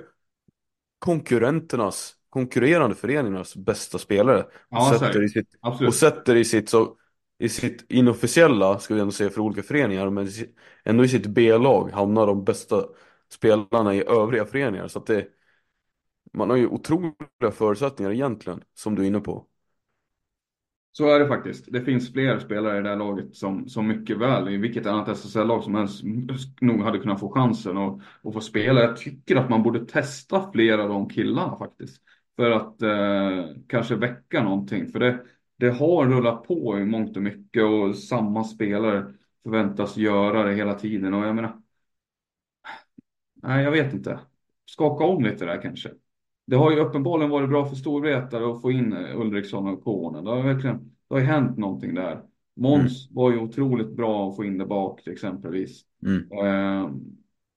[1.00, 5.88] konkurrenternas, konkurrerande föreningarnas bästa spelare Ja, och sätter i sitt, Absolut.
[5.88, 6.96] och sätter i sitt, så,
[7.38, 10.28] i sitt inofficiella, ska vi ändå säga för olika föreningar, men
[10.84, 12.84] ändå i sitt B-lag hamnar de bästa
[13.30, 14.88] spelarna i övriga föreningar.
[14.88, 15.28] Så att det,
[16.34, 19.46] man har ju otroliga förutsättningar egentligen, som du är inne på.
[20.92, 21.66] Så är det faktiskt.
[21.72, 25.08] Det finns fler spelare i det här laget som, som mycket väl, i vilket annat
[25.08, 26.04] SSL-lag som helst,
[26.62, 28.82] nog hade kunnat få chansen att, att få spela.
[28.82, 32.02] Jag tycker att man borde testa flera av de killarna faktiskt.
[32.36, 34.88] För att eh, kanske väcka någonting.
[34.88, 35.20] För det,
[35.58, 40.74] det har rullat på i mångt och mycket och samma spelare förväntas göra det hela
[40.74, 41.14] tiden.
[41.14, 41.62] Och jag menar,
[43.34, 44.20] nej jag vet inte.
[44.66, 45.92] Skaka om lite där kanske.
[46.48, 50.24] Det har ju uppenbarligen varit bra för Storvreta att få in Ulriksson och Kånen.
[50.24, 52.22] Det har verkligen, det har ju hänt någonting där.
[52.56, 55.82] Måns var ju otroligt bra att få in det bak exempelvis.
[56.06, 56.32] Mm.
[56.32, 56.92] Eh,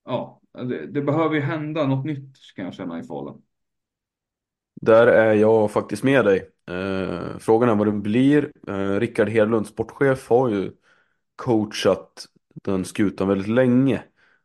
[0.04, 3.42] ja, det, det behöver ju hända något nytt kan jag känna i Falun.
[4.80, 6.50] Där är jag faktiskt med dig.
[6.66, 8.52] Eh, frågan är vad det blir.
[8.68, 10.72] Eh, Rickard Hedlund, sportchef, har ju
[11.36, 14.02] coachat den skutan väldigt länge.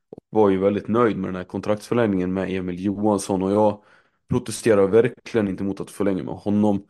[0.09, 3.83] Och var ju väldigt nöjd med den här kontraktsförlängningen med Emil Johansson och jag
[4.29, 6.87] protesterar verkligen inte mot att förlänga med honom.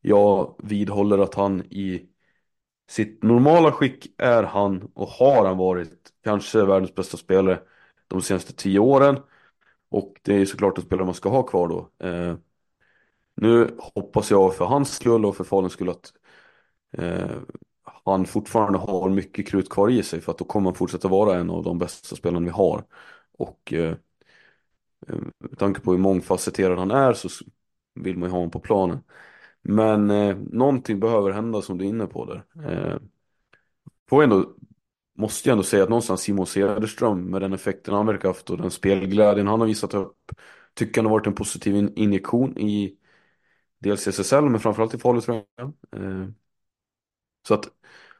[0.00, 2.08] Jag vidhåller att han i
[2.88, 7.60] sitt normala skick är han och har han varit kanske världens bästa spelare
[8.08, 9.18] de senaste tio åren.
[9.88, 12.06] Och det är ju såklart en spelare man ska ha kvar då.
[12.06, 12.36] Eh,
[13.36, 16.12] nu hoppas jag för hans skull och för Faluns skull att
[16.92, 17.36] eh,
[18.04, 21.38] han fortfarande har mycket krut kvar i sig för att då kommer han fortsätta vara
[21.38, 22.84] en av de bästa spelarna vi har.
[23.38, 23.96] Och eh,
[25.08, 27.28] eh med tanke på hur mångfacetterad han är så
[27.94, 28.98] vill man ju ha honom på planen.
[29.62, 32.44] Men eh, någonting behöver hända som du är inne på där.
[32.70, 32.98] Eh,
[34.08, 34.54] får ändå,
[35.18, 38.58] måste jag ändå säga att någonstans Simon Cederström med den effekten han verkar haft och
[38.58, 40.32] den spelglädjen han har visat upp
[40.74, 42.96] tycker han har varit en positiv in- injektion i
[43.78, 45.66] dels i SSL men framförallt i Falu tror jag.
[45.92, 46.28] Eh,
[47.48, 47.68] så att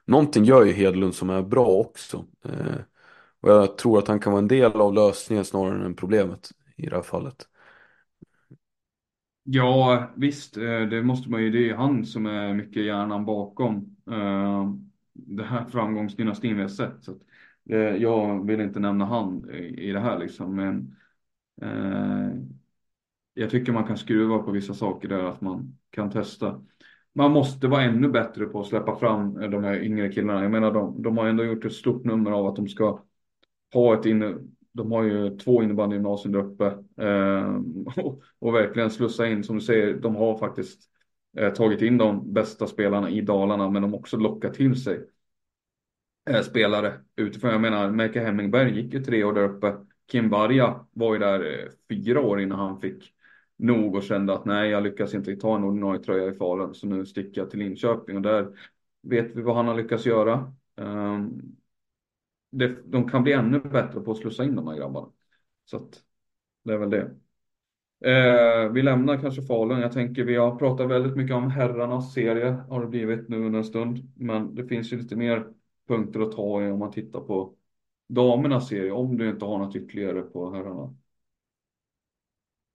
[0.04, 2.24] någonting gör ju Hedlund som är bra också.
[2.44, 2.76] Eh,
[3.40, 6.86] och jag tror att han kan vara en del av lösningen snarare än problemet i
[6.86, 7.48] det här fallet.
[9.42, 13.92] Ja, visst, eh, det måste man ju, det är han som är mycket hjärnan bakom
[15.12, 17.04] det här framgångsdynastin vi har sett.
[17.04, 17.18] Så att,
[17.98, 20.96] jag vill inte nämna han i, det här liksom, men
[23.38, 26.62] jag tycker man kan skruva på vissa saker där, att man kan testa.
[27.12, 30.42] Man måste vara ännu bättre på att släppa fram eh, de här yngre killarna.
[30.42, 33.00] Jag menar, de, de har ändå gjort ett stort nummer av att de ska
[33.74, 34.34] ha ett inne,
[34.72, 36.64] de har ju två innebandygymnasium där uppe
[37.06, 37.60] eh,
[38.04, 40.80] och, och verkligen slussa in, som du säger, de har faktiskt
[41.38, 45.00] eh, tagit in de bästa spelarna i Dalarna, men de har också lockat till sig
[46.30, 47.50] eh, spelare utifrån.
[47.50, 49.76] Jag menar, Melke Hemmingberg gick ju tre år där uppe.
[50.10, 53.15] Kim Barja var ju där eh, fyra år innan han fick
[53.56, 56.86] nog och kände att nej, jag lyckas inte ta en ordinarie tröja i Falun, så
[56.86, 58.58] nu sticker jag till Linköping och där
[59.02, 60.52] vet vi vad han har lyckats göra.
[60.76, 61.56] Ehm,
[62.84, 65.12] de kan bli ännu bättre på att slussa in de här grabbarna.
[65.64, 66.02] Så att
[66.64, 67.10] det är väl det.
[68.00, 69.80] Eh, vi lämnar kanske Falun.
[69.80, 73.58] Jag tänker vi har pratat väldigt mycket om herrarnas serie har det blivit nu under
[73.58, 74.12] en stund.
[74.16, 75.52] Men det finns ju lite mer
[75.88, 77.54] punkter att ta i om man tittar på
[78.08, 78.92] damernas serie.
[78.92, 80.94] Om du inte har något ytterligare på herrarna.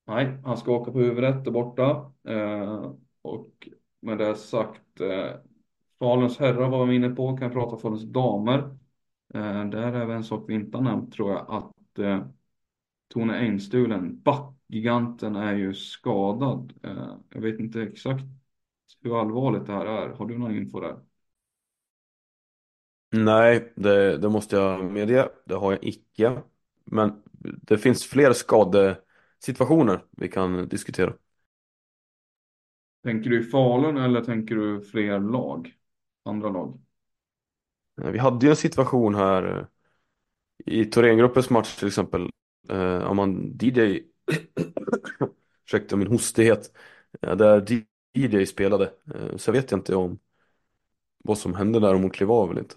[0.07, 2.13] Nej, han ska åka på huvudet där borta.
[2.27, 2.91] Eh,
[3.21, 3.67] och
[3.99, 5.31] med det sagt, eh,
[5.99, 8.57] Faluns herrar var vi inne på, kan jag prata Faluns damer.
[9.33, 12.25] Eh, där är väl en sak vi inte har nämnt tror jag, att eh,
[13.13, 16.73] Tone Engstulen, backgiganten, är ju skadad.
[16.83, 18.23] Eh, jag vet inte exakt
[19.01, 20.09] hur allvarligt det här är.
[20.09, 20.99] Har du någon info där?
[23.11, 25.29] Nej, det, det måste jag medge.
[25.45, 26.41] Det har jag icke.
[26.85, 27.21] Men
[27.61, 28.33] det finns fler
[29.41, 31.13] skadesituationer vi kan diskutera.
[33.03, 35.73] Tänker du i Falun eller tänker du fler lag?
[36.25, 36.79] Andra lag?
[37.95, 39.65] Vi hade ju en situation här eh,
[40.65, 42.29] i Thorengruppens match till exempel.
[42.69, 44.03] Eh, om man DJ,
[45.65, 46.71] ursäkta min hostighet,
[47.21, 47.65] eh, där
[48.13, 48.93] DJ spelade.
[49.15, 50.19] Eh, så vet jag inte om
[51.23, 52.75] vad som hände där, om hon klev av eller inte.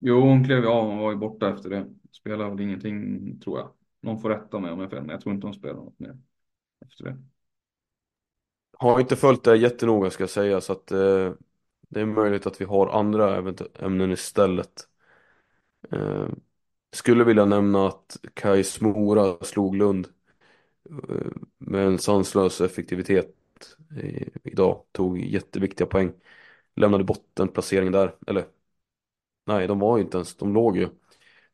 [0.00, 0.86] Jo, hon klev av.
[0.88, 1.86] Hon var ju borta efter det.
[2.12, 3.70] Spelade väl ingenting, tror jag.
[4.04, 5.98] Någon får rätta mig om jag har fel, men jag tror inte de spelar något
[5.98, 6.16] mer
[6.86, 7.16] efter det.
[8.78, 11.32] Har inte följt det jättenoga ska jag säga så att eh,
[11.88, 14.88] det är möjligt att vi har andra ämnen istället.
[15.92, 16.28] Eh,
[16.92, 20.08] skulle vilja nämna att Kai Smora slog Lund
[20.90, 23.34] eh, med en sanslös effektivitet
[24.44, 24.84] idag.
[24.92, 26.12] Tog jätteviktiga poäng.
[26.76, 28.14] Lämnade bottenplacering där.
[28.26, 28.44] Eller
[29.46, 30.88] nej, de var ju inte ens, de låg ju.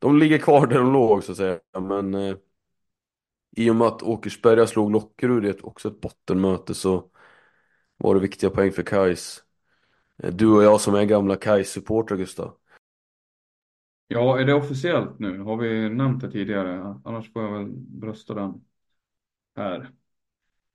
[0.01, 1.61] De ligger kvar där de låg så att säga.
[1.81, 2.37] Men eh,
[3.57, 7.11] i och med att Åkersberga slog Lockerud i ett, också ett bottenmöte så
[7.97, 9.43] var det viktiga poäng för Kais.
[10.23, 12.57] Eh, du och jag som är gamla Kais-supportrar Gustav.
[14.09, 15.39] Ja, är det officiellt nu?
[15.39, 17.01] Har vi nämnt det tidigare?
[17.05, 18.65] Annars får jag väl brösta den
[19.57, 19.91] här.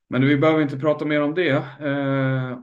[0.08, 1.64] Men vi behöver inte prata mer om det.
[1.80, 2.60] Eh,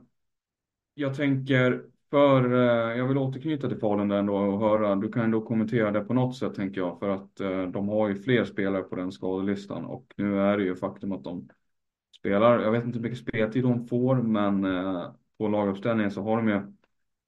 [0.94, 5.24] jag tänker, för eh, jag vill återknyta till Falun där ändå och höra, du kan
[5.24, 8.44] ändå kommentera det på något sätt tänker jag, för att eh, de har ju fler
[8.44, 11.48] spelare på den skadelistan och nu är det ju faktum att de
[12.18, 16.36] spelar, jag vet inte hur mycket speltid de får, men eh, på laguppställningen så har
[16.36, 16.60] de ju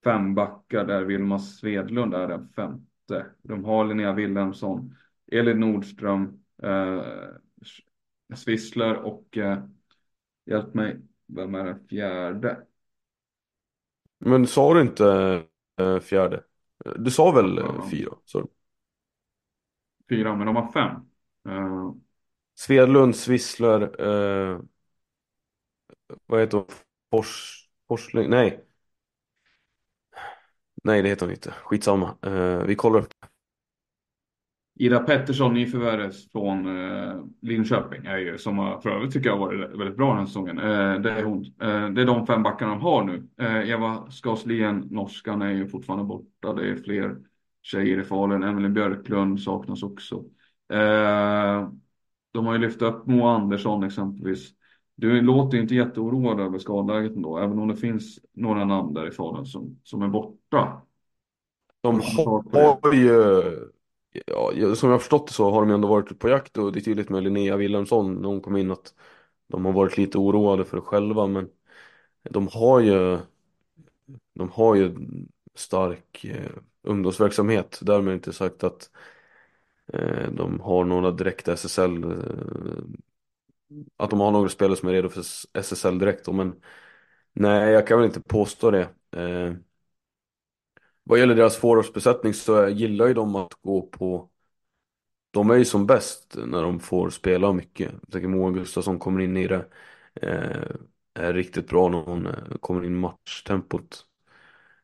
[0.05, 3.27] fem backar där Vilma Svedlund är den femte.
[3.43, 4.95] De har Linnea Wilhelmsson,
[5.33, 7.03] Elin Nordström, eh,
[8.35, 9.65] Swissler och eh,
[10.47, 12.57] hjälp mig, vem är den fjärde?
[14.19, 15.07] Men sa du inte
[15.81, 16.43] eh, fjärde?
[16.97, 17.89] Du sa väl Ja.
[17.91, 18.11] fyra?
[18.25, 18.49] Så.
[20.09, 20.95] Fyra, men de har fem.
[21.49, 21.93] Eh,
[22.55, 24.61] Svedlund, Swissler, eh,
[26.27, 26.67] vad heter hon?
[27.11, 28.31] Fors, Forsling?
[28.31, 28.65] Nej.
[30.85, 31.55] Nej, det heter hon inte.
[31.65, 32.17] Skitsamma.
[32.23, 33.14] Eh, vi kollar upp.
[34.77, 39.71] Ida Pettersson, nyförvärvet från eh, Linköping, är ju, som har för övrigt tycker jag varit
[39.71, 40.59] väldigt bra den här säsongen.
[40.59, 41.45] Eh, det är hon.
[41.45, 43.29] Eh, det är de fem backarna de har nu.
[43.41, 46.53] Eh, Eva Skaslien, norskan, är ju fortfarande borta.
[46.53, 47.17] Det är fler
[47.63, 48.43] tjejer i Falun.
[48.43, 50.25] Emelie Björklund saknas också.
[50.73, 51.69] Eh,
[52.33, 54.51] de har ju lyft upp Moa Andersson exempelvis.
[54.97, 59.09] Du låter ju inte jätteoroad över skadeläget ändå, även om det finns några namn där
[59.09, 60.83] i Falun som, som är borta.
[61.81, 62.01] De
[62.53, 63.43] har ju,
[64.27, 66.73] ja, som jag har förstått det så har de ju ändå varit på jakt och
[66.73, 68.95] det är tydligt med Linnea Wilhelmsson när hon kom in att
[69.49, 71.49] de har varit lite oroade för det själva men
[72.31, 73.19] de har ju
[74.35, 74.95] de har ju
[75.55, 76.51] stark eh,
[76.83, 77.79] ungdomsverksamhet.
[77.83, 78.91] Därmed inte sagt att
[79.93, 82.85] eh, de har några direkta SSL eh,
[83.97, 86.61] att de har några spelare som är redo för SSL direkt då, men
[87.33, 88.89] nej jag kan väl inte påstå det.
[89.17, 89.55] Eh,
[91.05, 94.31] vad gäller deras forwardsbesättning så gillar ju de att gå på
[95.31, 97.93] de är ju som bäst när de får spela mycket.
[98.03, 99.67] Jag tänker Moa Gustafsson kommer in i det.
[100.15, 100.77] Eh,
[101.15, 104.07] är riktigt bra när hon eh, kommer in i matchtempot.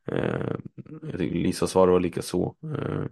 [0.07, 0.57] Eh,
[1.03, 2.55] jag tycker Lisa Svarva likaså.
[2.65, 3.05] Eh,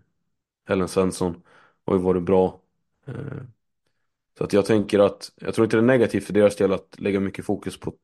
[0.68, 1.42] Helen Svensson
[1.86, 2.60] har ju varit bra.
[3.06, 3.42] Eh,
[4.38, 7.00] så att jag tänker att jag tror inte det är negativt för deras del att
[7.00, 7.94] lägga mycket fokus på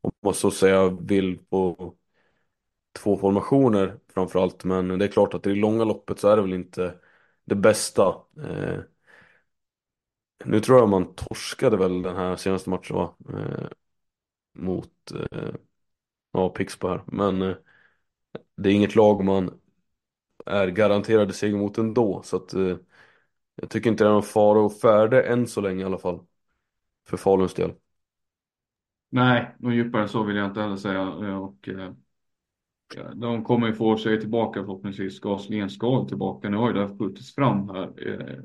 [0.00, 1.94] om man så säga vill på
[2.96, 4.64] två formationer framförallt.
[4.64, 6.94] Men det är klart att i det långa loppet så är det väl inte
[7.44, 8.08] det bästa.
[8.38, 8.80] Eh,
[10.44, 13.14] nu tror jag man torskade väl den här senaste matchen va?
[13.28, 13.68] Eh,
[14.54, 15.54] mot eh,
[16.32, 17.02] ja, Pixbo här.
[17.06, 17.56] Men eh,
[18.56, 19.60] det är inget lag man
[20.46, 22.22] är garanterade seger mot ändå.
[22.24, 22.76] Så att eh,
[23.56, 26.20] jag tycker inte det är någon fara och färde än så länge i alla fall.
[27.08, 27.74] För Faluns del.
[29.08, 31.00] Nej, något djupare så vill jag inte heller säga.
[31.02, 31.92] Eh, och, eh,
[32.94, 35.20] ja, de kommer ju få sig tillbaka förhoppningsvis.
[35.20, 36.48] Gaslien ska tillbaka.
[36.48, 38.08] Nu har ju det här skjutits fram här.
[38.08, 38.44] Eh,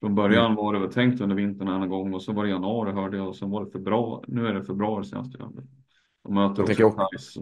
[0.00, 0.56] från början Mm.
[0.56, 3.28] var det väl tänkt under vintern en gång och så var det januari hörde jag
[3.28, 4.24] och sen var det februari.
[4.28, 5.68] Nu är det februari senaste gången.
[6.22, 7.34] De möter Jag också Kais.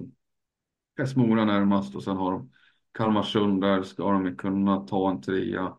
[0.97, 2.51] Kais Mora närmast och sen har de
[2.93, 5.77] Kalmarsund där ska de kunna ta en trea.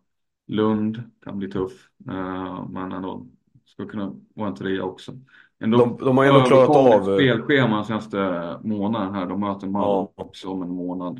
[0.47, 3.27] Lund kan bli tuff, eh, men ändå
[3.65, 5.19] ska kunna vara en trea också.
[5.65, 7.09] Ändå De, de har ändå klarat av...
[7.09, 8.17] eh, spelschema senaste
[8.63, 9.25] månaden här.
[9.25, 10.11] De möter Malmö Ja.
[10.15, 11.19] också om en månad.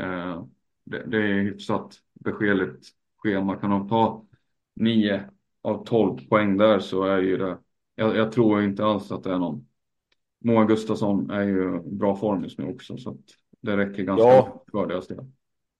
[0.00, 0.42] Eh,
[0.84, 3.56] det, det är hyfsat beskedligt schema.
[3.56, 4.24] Kan de ta
[4.76, 5.24] nio
[5.62, 7.58] av 12 poäng där så är ju det.
[7.94, 9.66] Jag, jag tror inte alls att det är någon.
[10.44, 13.16] Moa Gustafsson är ju bra form just nu också så att
[13.60, 14.64] det räcker ganska Ja.
[14.72, 15.24] för deras del.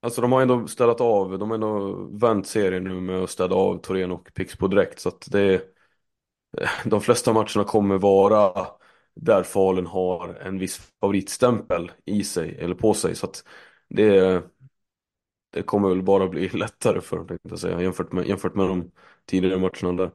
[0.02, 3.54] Alltså de har ändå städat av, de har ändå vänt serien nu med att städa
[3.54, 5.60] av Torén och Pixbo direkt så att det är,
[6.84, 8.66] De flesta matcherna kommer vara
[9.14, 13.14] där Falun har en viss favoritstämpel i sig, eller på sig.
[13.16, 13.44] Så att
[13.88, 14.42] det
[15.50, 18.90] Det kommer väl bara bli lättare för dem jag säga jämfört med, jämfört med de
[19.26, 20.10] tidigare matcherna där.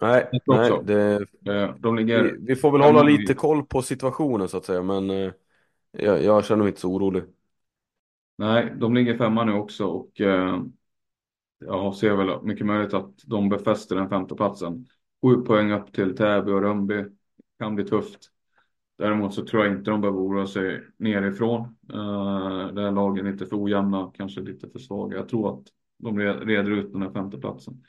[0.00, 4.48] Nej, nej det, Eh, De ligger vi, vi får väl hålla lite koll på situationen
[4.48, 5.32] så att säga men eh,
[5.92, 7.24] jag, jag känner mig inte så orolig.
[8.38, 10.62] Nej, de ligger femma nu också och eh,
[11.58, 14.86] jag ser väl mycket möjligt att de befäster den femte platsen.
[15.24, 17.04] Sju poäng upp till Täby och Rönnby.
[17.58, 18.30] Kan bli tufft.
[18.98, 21.60] Däremot så tror jag inte de behöver oroa sig nerifrån.
[21.92, 25.16] Eh, det här lagen är lite för ojämna, kanske lite för svaga.
[25.16, 25.66] Jag tror att
[25.98, 27.84] de reder ut den här femteplatsen.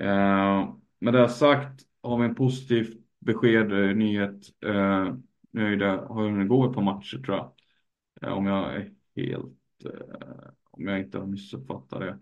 [0.00, 4.42] Uh, eh, med det sagt har vi en positiv besked, eh, nyhet.
[4.66, 5.14] Uh,
[5.50, 7.52] nu är det, har hunnit gå ett par matcher tror jag.
[8.24, 12.18] Uh, om jag är helt, uh, om jag inte har missuppfattat det.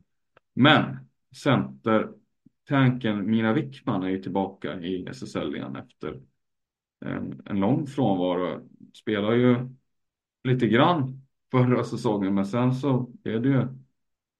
[0.54, 0.96] Men
[1.34, 2.23] Center.
[2.68, 6.20] Tanken, Mina Wickman är ju tillbaka i SSL igen efter
[7.00, 8.68] en, en lång frånvaro.
[8.94, 9.68] Spelar ju
[10.44, 13.66] lite grann förra säsongen men sen så är det ju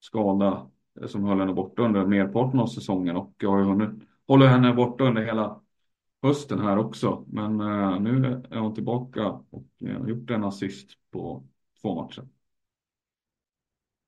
[0.01, 0.71] skada
[1.07, 4.75] som höll henne borta under merparten av säsongen och jag har ju hunnit hålla henne
[4.75, 5.61] borta under hela
[6.23, 7.25] hösten här också.
[7.29, 11.45] Men eh, nu är hon tillbaka och uh, har gjort en assist på
[11.83, 12.29] två matcher.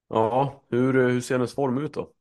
[0.08, 2.12] Ja, hur, hur ser hennes form ut då?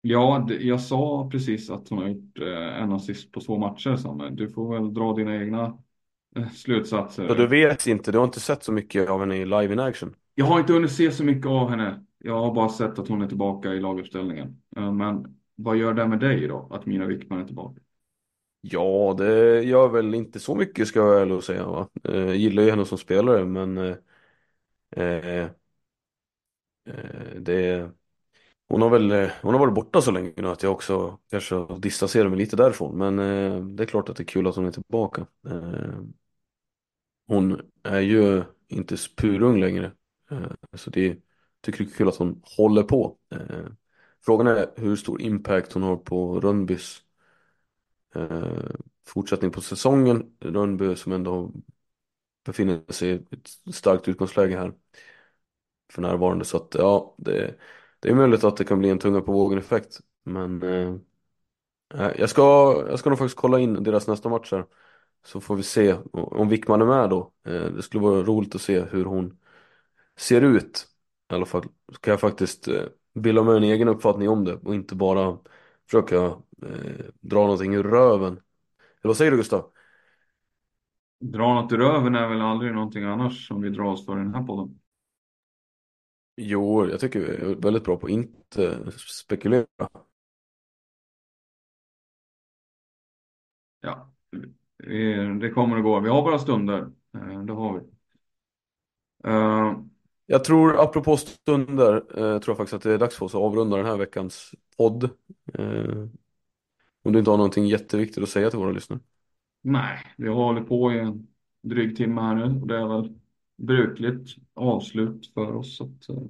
[0.00, 3.96] Ja, jag sa precis att hon har gjort uh, en assist på två matcher.
[3.96, 5.78] Så du får väl dra dina egna
[6.54, 7.24] slutsatser.
[7.28, 9.80] Ja, du vet inte, du har inte sett så mycket av henne i live in
[9.80, 10.14] action?
[10.34, 12.04] Jag har inte hunnit se så mycket av henne.
[12.18, 14.62] Jag har bara sett att hon är tillbaka i laguppställningen.
[14.70, 17.80] Men vad gör det med dig då, att Mina Wickman är tillbaka?
[18.60, 21.66] Ja, det gör väl inte så mycket ska jag ärligt säga.
[21.66, 21.88] Va?
[22.02, 23.96] Jag gillar ju henne som spelare men eh,
[24.96, 25.48] eh,
[27.36, 27.90] det,
[28.68, 32.28] hon, har väl, hon har varit borta så länge nu att jag också kanske distanserar
[32.28, 32.98] mig lite därifrån.
[32.98, 35.26] Men eh, det är klart att det är kul att hon är tillbaka.
[35.48, 36.00] Eh,
[37.26, 39.92] hon är ju inte purung längre.
[40.30, 41.16] Eh, så det
[41.60, 43.18] tycker jag är kul att hon håller på.
[43.30, 43.66] Eh,
[44.24, 47.02] frågan är hur stor impact hon har på Rönnbys
[48.14, 48.70] eh,
[49.06, 50.36] fortsättning på säsongen.
[50.40, 51.52] Rönnby som ändå
[52.44, 54.72] befinner sig i ett starkt utgångsläge här
[55.92, 56.44] för närvarande.
[56.44, 57.54] Så att ja, det,
[58.00, 60.00] det är möjligt att det kan bli en tunga på vågen effekt.
[60.24, 60.94] Men eh,
[61.94, 62.42] eh, jag, ska,
[62.90, 64.66] jag ska nog faktiskt kolla in deras nästa match här.
[65.24, 67.32] Så får vi se om Wickman är med då.
[67.46, 69.38] Eh, det skulle vara roligt att se hur hon
[70.16, 70.86] ser ut.
[71.30, 72.84] I alla fall ska jag faktiskt eh,
[73.14, 75.38] bilda mig en egen uppfattning om det och inte bara
[75.86, 76.16] försöka
[76.62, 78.32] eh, dra någonting ur röven.
[78.32, 79.70] Eller vad säger du Gustav?
[81.20, 84.22] Dra något ur röven är väl aldrig någonting annars som vi drar oss för i
[84.22, 84.80] den här podden.
[86.40, 89.66] Jo, jag tycker vi är väldigt bra på att inte spekulera.
[93.80, 94.12] Ja,
[95.40, 96.00] det kommer att gå.
[96.00, 96.90] Vi har bara stunder.
[97.14, 97.86] Eh, det har vi.
[99.30, 99.84] Uh,
[100.26, 103.40] jag tror, apropå stunder, eh, tror jag faktiskt att det är dags för oss att
[103.40, 105.04] avrunda den här veckans podd.
[105.54, 106.08] Eh,
[107.02, 109.00] om du inte har någonting jätteviktigt att säga till våra lyssnare.
[109.62, 111.26] Nej, vi har hållit på i en
[111.62, 113.18] dryg timme här nu och det är väl
[113.58, 115.80] brukligt avslut för oss.
[115.80, 116.22] Att, eh,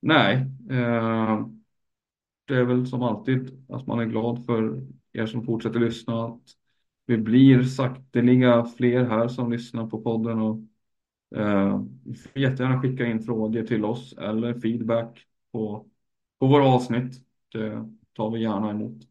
[0.00, 0.36] nej,
[0.70, 1.46] eh,
[2.44, 6.24] det är väl som alltid att man är glad för er som fortsätter lyssna.
[6.24, 6.42] Att
[7.06, 10.60] vi blir sakteliga fler här som lyssnar på podden och
[11.36, 11.80] Eh,
[12.22, 15.86] får jättegärna skicka in frågor till oss eller feedback på,
[16.38, 17.12] på våra avsnitt.
[17.52, 19.02] Det tar vi gärna emot.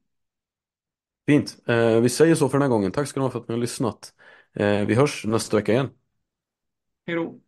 [1.27, 1.57] Fint.
[1.67, 2.91] Eh, vi säger så för den här gången.
[2.91, 4.13] Tack ska ni ha för att ni har lyssnat.
[4.53, 5.89] Eh, vi hörs nästa vecka igen.
[7.05, 7.39] Hej då.